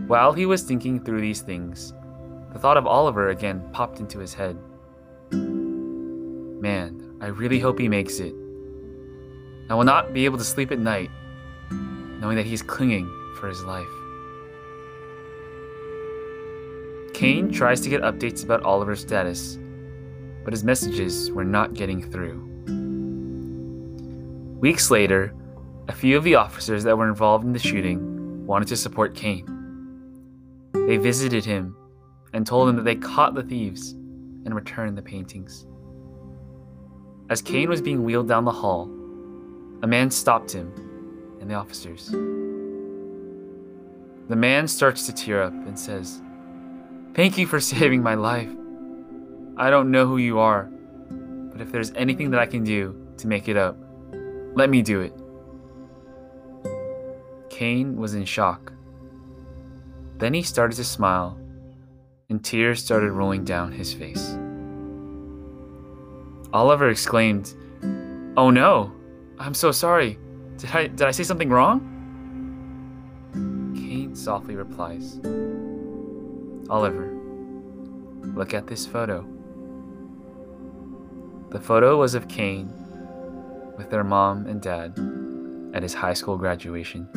While 0.07 0.35
he 0.35 0.45
was 0.45 0.63
thinking 0.63 1.01
through 1.01 1.23
these 1.23 1.41
things, 1.41 1.95
the 2.53 2.59
thought 2.59 2.77
of 2.77 2.87
Oliver 2.87 3.31
again 3.31 3.67
popped 3.73 3.99
into 3.99 4.19
his 4.19 4.35
head. 4.35 4.59
Man, 5.33 7.17
I 7.23 7.29
really 7.29 7.59
hope 7.59 7.79
he 7.79 7.89
makes 7.89 8.19
it. 8.19 8.35
I 9.71 9.75
will 9.75 9.85
not 9.85 10.13
be 10.13 10.27
able 10.27 10.37
to 10.37 10.45
sleep 10.45 10.71
at 10.71 10.79
night 10.79 11.09
knowing 12.21 12.37
that 12.37 12.45
he's 12.45 12.61
clinging 12.61 13.07
for 13.41 13.49
his 13.49 13.65
life. 13.65 13.89
Kane 17.15 17.51
tries 17.51 17.81
to 17.81 17.89
get 17.89 18.03
updates 18.03 18.45
about 18.45 18.63
Oliver's 18.65 19.01
status, 19.01 19.59
but 20.45 20.53
his 20.53 20.63
messages 20.63 21.31
were 21.31 21.45
not 21.45 21.73
getting 21.73 22.03
through. 22.11 22.54
Weeks 24.65 24.91
later, 24.91 25.35
a 25.89 25.93
few 25.93 26.17
of 26.17 26.25
the 26.25 26.37
officers 26.37 26.85
that 26.85 26.97
were 26.97 27.07
involved 27.07 27.45
in 27.45 27.53
the 27.53 27.59
shooting 27.59 28.47
wanted 28.47 28.67
to 28.69 28.79
support 28.79 29.15
Kane. 29.15 29.45
They 30.73 30.97
visited 30.97 31.45
him 31.45 31.77
and 32.33 32.47
told 32.47 32.71
him 32.71 32.77
that 32.77 32.87
they 32.87 32.95
caught 32.95 33.35
the 33.35 33.43
thieves 33.43 33.91
and 33.91 34.55
returned 34.55 34.97
the 34.97 35.03
paintings. 35.03 35.67
As 37.29 37.43
Kane 37.43 37.69
was 37.69 37.83
being 37.83 38.05
wheeled 38.05 38.27
down 38.27 38.47
the 38.47 38.53
hall, 38.53 38.85
a 39.83 39.87
man 39.87 40.11
stopped 40.11 40.53
him 40.53 40.73
and 41.43 41.51
the 41.51 41.55
officers. 41.57 42.09
The 44.31 44.37
man 44.37 44.67
starts 44.67 45.05
to 45.05 45.13
tear 45.13 45.43
up 45.43 45.53
and 45.53 45.79
says, 45.79 46.23
Thank 47.13 47.37
you 47.37 47.47
for 47.47 47.61
saving 47.61 48.03
my 48.03 48.15
life. 48.15 48.49
I 49.59 49.69
don't 49.69 49.91
know 49.91 50.07
who 50.07 50.17
you 50.17 50.39
are, 50.39 50.71
but 51.53 51.61
if 51.61 51.71
there's 51.71 51.93
anything 51.93 52.31
that 52.31 52.41
I 52.41 52.47
can 52.47 52.65
do 52.65 52.99
to 53.19 53.27
make 53.27 53.47
it 53.47 53.59
up, 53.59 53.77
let 54.55 54.71
me 54.71 54.83
do 54.83 55.01
it. 55.01 55.13
Kane 57.51 57.97
was 57.97 58.15
in 58.15 58.25
shock. 58.25 58.73
Then 60.19 60.33
he 60.33 60.43
started 60.43 60.77
to 60.77 60.85
smile, 60.85 61.39
and 62.29 62.45
tears 62.45 62.83
started 62.83 63.13
rolling 63.13 63.45
down 63.45 63.73
his 63.73 63.93
face. 63.93 64.37
Oliver 66.53 66.89
exclaimed, 66.89 67.55
Oh 68.37 68.51
no, 68.51 68.93
I'm 69.39 69.55
so 69.55 69.73
sorry. 69.73 70.19
Did 70.57 70.71
I, 70.71 70.87
did 70.87 71.03
I 71.03 71.11
say 71.11 71.25
something 71.25 71.51
wrong? 71.51 71.91
Kane 73.75 74.15
softly 74.15 74.55
replies, 74.55 75.19
Oliver, 76.71 77.13
look 78.35 78.55
at 78.55 78.69
this 78.69 78.87
photo. 78.87 79.27
The 81.51 81.61
photo 81.61 81.97
was 81.97 82.15
of 82.15 82.29
Kane 82.29 82.73
with 83.77 83.91
their 83.91 84.05
mom 84.05 84.47
and 84.47 84.61
dad 84.61 84.99
at 85.75 85.83
his 85.83 85.95
high 85.95 86.15
school 86.15 86.37
graduation. 86.37 87.09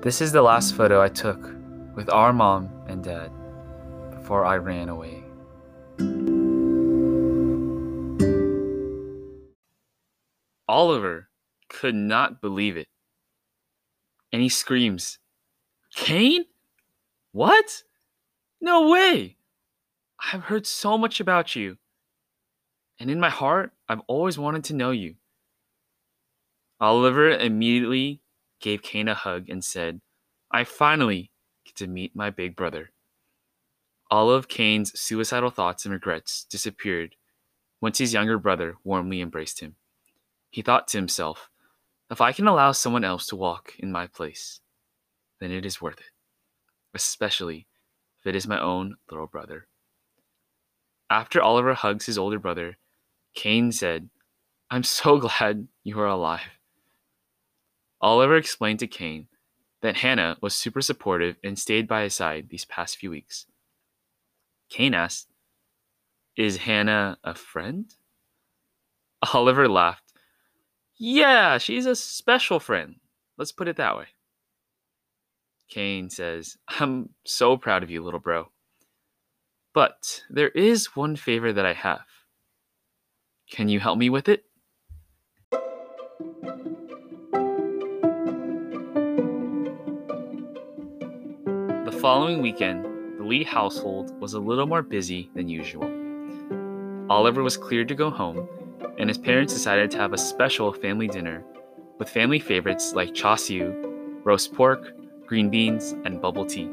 This 0.00 0.20
is 0.20 0.32
the 0.32 0.42
last 0.42 0.74
photo 0.76 1.02
I 1.02 1.08
took 1.08 1.52
with 1.96 2.08
our 2.10 2.32
mom 2.32 2.70
and 2.86 3.02
dad 3.02 3.30
before 4.10 4.44
I 4.44 4.56
ran 4.56 4.88
away. 4.88 5.24
Oliver 10.68 11.28
could 11.68 11.94
not 11.94 12.40
believe 12.40 12.76
it. 12.76 12.86
And 14.32 14.42
he 14.42 14.48
screams, 14.48 15.18
Kane? 15.94 16.44
What? 17.32 17.82
No 18.60 18.88
way! 18.88 19.36
I've 20.32 20.44
heard 20.44 20.66
so 20.66 20.98
much 20.98 21.20
about 21.20 21.56
you. 21.56 21.78
And 23.00 23.10
in 23.10 23.18
my 23.18 23.30
heart, 23.30 23.72
I've 23.88 24.02
always 24.06 24.38
wanted 24.38 24.64
to 24.64 24.74
know 24.74 24.90
you. 24.90 25.14
Oliver 26.80 27.30
immediately 27.30 28.20
gave 28.60 28.82
Kane 28.82 29.08
a 29.08 29.14
hug 29.14 29.48
and 29.48 29.64
said, 29.64 30.00
I 30.50 30.64
finally 30.64 31.30
get 31.64 31.76
to 31.76 31.86
meet 31.86 32.14
my 32.14 32.30
big 32.30 32.54
brother. 32.54 32.90
All 34.10 34.30
of 34.30 34.48
Kane's 34.48 34.98
suicidal 34.98 35.50
thoughts 35.50 35.84
and 35.84 35.92
regrets 35.92 36.44
disappeared 36.44 37.16
once 37.80 37.98
his 37.98 38.12
younger 38.12 38.38
brother 38.38 38.76
warmly 38.84 39.20
embraced 39.20 39.60
him. 39.60 39.76
He 40.50 40.62
thought 40.62 40.88
to 40.88 40.98
himself, 40.98 41.50
if 42.10 42.20
I 42.20 42.32
can 42.32 42.46
allow 42.46 42.72
someone 42.72 43.04
else 43.04 43.26
to 43.28 43.36
walk 43.36 43.74
in 43.78 43.92
my 43.92 44.06
place, 44.06 44.60
then 45.40 45.50
it 45.50 45.66
is 45.66 45.80
worth 45.80 45.98
it, 45.98 46.10
especially 46.94 47.66
if 48.18 48.26
it 48.26 48.34
is 48.34 48.46
my 48.46 48.60
own 48.60 48.96
little 49.10 49.26
brother. 49.26 49.66
After 51.10 51.42
Oliver 51.42 51.74
hugs 51.74 52.06
his 52.06 52.18
older 52.18 52.38
brother, 52.38 52.78
Kane 53.34 53.72
said, 53.72 54.08
I'm 54.70 54.82
so 54.82 55.18
glad 55.40 55.68
you 55.84 55.98
are 56.00 56.06
alive. 56.06 56.58
Oliver 58.00 58.36
explained 58.36 58.78
to 58.80 58.86
Kane 58.86 59.28
that 59.80 59.96
Hannah 59.96 60.36
was 60.40 60.54
super 60.54 60.80
supportive 60.80 61.36
and 61.42 61.58
stayed 61.58 61.88
by 61.88 62.02
his 62.02 62.14
side 62.14 62.48
these 62.48 62.64
past 62.64 62.96
few 62.96 63.10
weeks. 63.10 63.46
Kane 64.70 64.94
asked, 64.94 65.28
Is 66.36 66.58
Hannah 66.58 67.18
a 67.24 67.34
friend? 67.34 67.92
Oliver 69.32 69.68
laughed 69.68 70.08
yeah, 70.98 71.58
she's 71.58 71.86
a 71.86 71.94
special 71.94 72.58
friend. 72.58 72.96
Let's 73.36 73.52
put 73.52 73.68
it 73.68 73.76
that 73.76 73.96
way. 73.96 74.06
Kane 75.70 76.10
says, 76.10 76.56
I'm 76.68 77.10
so 77.24 77.56
proud 77.56 77.84
of 77.84 77.90
you, 77.90 78.02
little 78.02 78.20
bro. 78.20 78.50
But 79.72 80.24
there 80.28 80.48
is 80.48 80.96
one 80.96 81.14
favor 81.14 81.52
that 81.52 81.64
I 81.64 81.74
have. 81.74 82.04
Can 83.50 83.68
you 83.68 83.80
help 83.80 83.98
me 83.98 84.10
with 84.10 84.28
it? 84.28 84.44
The 91.84 91.98
following 92.00 92.42
weekend, 92.42 92.84
the 93.18 93.24
Lee 93.24 93.44
household 93.44 94.18
was 94.20 94.34
a 94.34 94.38
little 94.38 94.66
more 94.66 94.82
busy 94.82 95.30
than 95.34 95.48
usual. 95.48 95.90
Oliver 97.10 97.42
was 97.42 97.56
cleared 97.56 97.88
to 97.88 97.94
go 97.94 98.10
home, 98.10 98.46
and 98.98 99.08
his 99.08 99.16
parents 99.16 99.54
decided 99.54 99.90
to 99.92 99.98
have 99.98 100.12
a 100.12 100.18
special 100.18 100.72
family 100.72 101.08
dinner 101.08 101.42
with 101.98 102.10
family 102.10 102.38
favorites 102.38 102.92
like 102.92 103.14
char 103.14 103.38
siu, 103.38 104.20
roast 104.24 104.52
pork, 104.52 104.92
green 105.26 105.48
beans, 105.48 105.96
and 106.04 106.20
bubble 106.20 106.44
tea. 106.44 106.70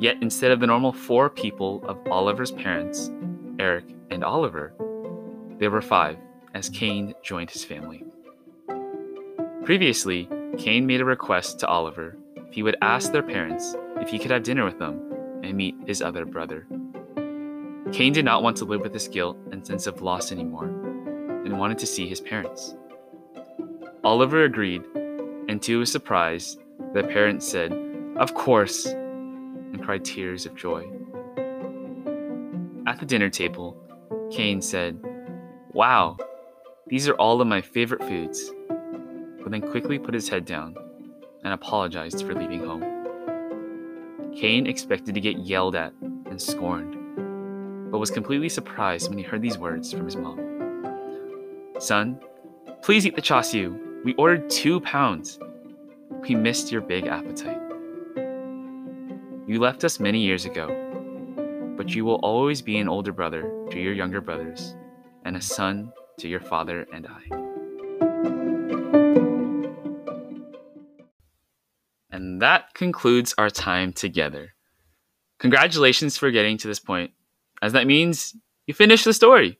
Yet 0.00 0.16
instead 0.22 0.50
of 0.50 0.60
the 0.60 0.66
normal 0.66 0.92
four 0.92 1.28
people 1.28 1.84
of 1.86 1.98
Oliver's 2.10 2.52
parents, 2.52 3.10
Eric 3.60 3.84
and 4.10 4.24
Oliver, 4.24 4.74
there 5.62 5.70
were 5.70 5.80
five 5.80 6.18
as 6.54 6.68
Kane 6.68 7.14
joined 7.22 7.48
his 7.48 7.64
family. 7.64 8.04
Previously, 9.64 10.28
Kane 10.58 10.88
made 10.88 11.00
a 11.00 11.04
request 11.04 11.60
to 11.60 11.68
Oliver 11.68 12.16
if 12.34 12.52
he 12.52 12.64
would 12.64 12.74
ask 12.82 13.12
their 13.12 13.22
parents 13.22 13.76
if 13.98 14.08
he 14.08 14.18
could 14.18 14.32
have 14.32 14.42
dinner 14.42 14.64
with 14.64 14.80
them 14.80 15.40
and 15.44 15.56
meet 15.56 15.76
his 15.86 16.02
other 16.02 16.26
brother. 16.26 16.66
Kane 17.92 18.12
did 18.12 18.24
not 18.24 18.42
want 18.42 18.56
to 18.56 18.64
live 18.64 18.80
with 18.80 18.92
this 18.92 19.06
guilt 19.06 19.38
and 19.52 19.64
sense 19.64 19.86
of 19.86 20.02
loss 20.02 20.32
anymore 20.32 20.64
and 20.64 21.56
wanted 21.56 21.78
to 21.78 21.86
see 21.86 22.08
his 22.08 22.20
parents. 22.20 22.74
Oliver 24.02 24.42
agreed, 24.42 24.82
and 25.48 25.62
to 25.62 25.78
his 25.78 25.92
surprise, 25.92 26.58
the 26.92 27.04
parents 27.04 27.46
said, 27.46 27.72
Of 28.16 28.34
course, 28.34 28.86
and 28.86 29.80
cried 29.80 30.04
tears 30.04 30.44
of 30.44 30.56
joy. 30.56 30.90
At 32.88 32.98
the 32.98 33.06
dinner 33.06 33.30
table, 33.30 33.76
Kane 34.32 34.60
said, 34.60 35.00
Wow, 35.74 36.18
these 36.86 37.08
are 37.08 37.14
all 37.14 37.40
of 37.40 37.46
my 37.46 37.62
favorite 37.62 38.02
foods, 38.02 38.52
but 39.40 39.50
then 39.50 39.62
quickly 39.62 39.98
put 39.98 40.12
his 40.12 40.28
head 40.28 40.44
down 40.44 40.76
and 41.44 41.54
apologized 41.54 42.26
for 42.26 42.34
leaving 42.34 42.62
home. 42.62 44.34
Kane 44.36 44.66
expected 44.66 45.14
to 45.14 45.20
get 45.22 45.38
yelled 45.38 45.74
at 45.74 45.94
and 46.26 46.40
scorned, 46.40 47.90
but 47.90 47.96
was 47.96 48.10
completely 48.10 48.50
surprised 48.50 49.08
when 49.08 49.16
he 49.16 49.24
heard 49.24 49.40
these 49.40 49.56
words 49.56 49.90
from 49.90 50.04
his 50.04 50.14
mom. 50.14 50.38
Son, 51.78 52.20
please 52.82 53.06
eat 53.06 53.16
the 53.16 53.22
char 53.22 53.42
siu. 53.42 54.02
We 54.04 54.12
ordered 54.16 54.50
two 54.50 54.78
pounds. 54.80 55.38
We 56.20 56.34
missed 56.34 56.70
your 56.70 56.82
big 56.82 57.06
appetite. 57.06 57.62
You 59.46 59.58
left 59.58 59.84
us 59.84 59.98
many 59.98 60.20
years 60.20 60.44
ago, 60.44 60.68
but 61.78 61.94
you 61.94 62.04
will 62.04 62.16
always 62.16 62.60
be 62.60 62.76
an 62.76 62.90
older 62.90 63.12
brother 63.12 63.50
to 63.70 63.80
your 63.80 63.94
younger 63.94 64.20
brothers 64.20 64.74
and 65.24 65.36
a 65.36 65.40
son 65.40 65.92
to 66.18 66.28
your 66.28 66.40
father 66.40 66.86
and 66.92 67.06
I. 67.06 67.52
And 72.10 72.42
that 72.42 72.74
concludes 72.74 73.34
our 73.38 73.50
time 73.50 73.92
together. 73.92 74.54
Congratulations 75.38 76.16
for 76.16 76.30
getting 76.30 76.58
to 76.58 76.68
this 76.68 76.78
point, 76.78 77.10
as 77.60 77.72
that 77.72 77.86
means 77.86 78.36
you 78.66 78.74
finished 78.74 79.04
the 79.04 79.12
story. 79.12 79.58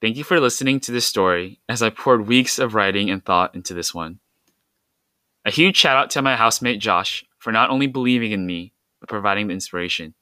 Thank 0.00 0.16
you 0.16 0.24
for 0.24 0.40
listening 0.40 0.80
to 0.80 0.92
this 0.92 1.06
story 1.06 1.60
as 1.68 1.82
I 1.82 1.90
poured 1.90 2.26
weeks 2.26 2.58
of 2.58 2.74
writing 2.74 3.10
and 3.10 3.24
thought 3.24 3.54
into 3.54 3.74
this 3.74 3.94
one. 3.94 4.18
A 5.44 5.50
huge 5.50 5.76
shout 5.76 5.96
out 5.96 6.10
to 6.10 6.22
my 6.22 6.36
housemate 6.36 6.80
Josh 6.80 7.24
for 7.38 7.52
not 7.52 7.70
only 7.70 7.86
believing 7.86 8.32
in 8.32 8.44
me, 8.44 8.74
but 9.00 9.08
providing 9.08 9.46
the 9.46 9.54
inspiration. 9.54 10.14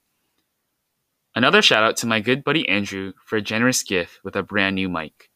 Another 1.38 1.62
shout 1.62 1.84
out 1.84 1.96
to 1.98 2.06
my 2.08 2.18
good 2.18 2.42
buddy 2.42 2.68
Andrew 2.68 3.12
for 3.24 3.36
a 3.36 3.40
generous 3.40 3.84
gift 3.84 4.18
with 4.24 4.34
a 4.34 4.42
brand 4.42 4.74
new 4.74 4.88
mic. 4.88 5.30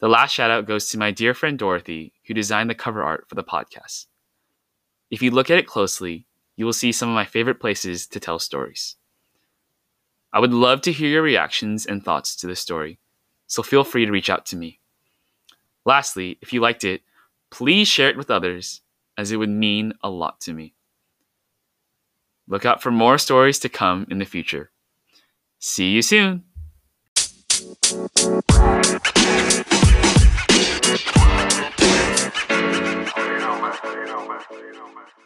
The 0.00 0.08
last 0.08 0.32
shout 0.32 0.50
out 0.50 0.66
goes 0.66 0.88
to 0.88 0.98
my 0.98 1.10
dear 1.10 1.34
friend 1.34 1.58
Dorothy, 1.58 2.14
who 2.26 2.32
designed 2.32 2.70
the 2.70 2.74
cover 2.74 3.02
art 3.02 3.26
for 3.28 3.34
the 3.34 3.44
podcast. 3.44 4.06
If 5.10 5.20
you 5.20 5.30
look 5.30 5.50
at 5.50 5.58
it 5.58 5.66
closely, 5.66 6.24
you 6.56 6.64
will 6.64 6.72
see 6.72 6.92
some 6.92 7.10
of 7.10 7.14
my 7.14 7.26
favorite 7.26 7.60
places 7.60 8.06
to 8.06 8.20
tell 8.20 8.38
stories. 8.38 8.96
I 10.32 10.40
would 10.40 10.54
love 10.54 10.80
to 10.80 10.92
hear 10.92 11.10
your 11.10 11.20
reactions 11.20 11.84
and 11.84 12.02
thoughts 12.02 12.34
to 12.36 12.46
this 12.46 12.60
story, 12.60 12.98
so 13.46 13.62
feel 13.62 13.84
free 13.84 14.06
to 14.06 14.12
reach 14.12 14.30
out 14.30 14.46
to 14.46 14.56
me. 14.56 14.80
Lastly, 15.84 16.38
if 16.40 16.54
you 16.54 16.62
liked 16.62 16.84
it, 16.84 17.02
please 17.50 17.86
share 17.86 18.08
it 18.08 18.16
with 18.16 18.30
others, 18.30 18.80
as 19.18 19.30
it 19.30 19.36
would 19.36 19.50
mean 19.50 19.92
a 20.02 20.08
lot 20.08 20.40
to 20.40 20.54
me. 20.54 20.72
Look 22.48 22.64
out 22.64 22.82
for 22.82 22.90
more 22.90 23.18
stories 23.18 23.58
to 23.58 23.68
come 23.68 24.06
in 24.08 24.18
the 24.18 24.24
future. 24.24 24.70
See 25.64 25.90
you 25.90 26.02
soon. 26.02 26.42
You 26.92 28.00
know, 33.38 33.60
man. 33.60 33.78
You 33.84 34.06
know, 34.06 34.26
man. 34.26 34.40
You 34.50 34.72
know, 34.72 34.88
man. 34.92 35.21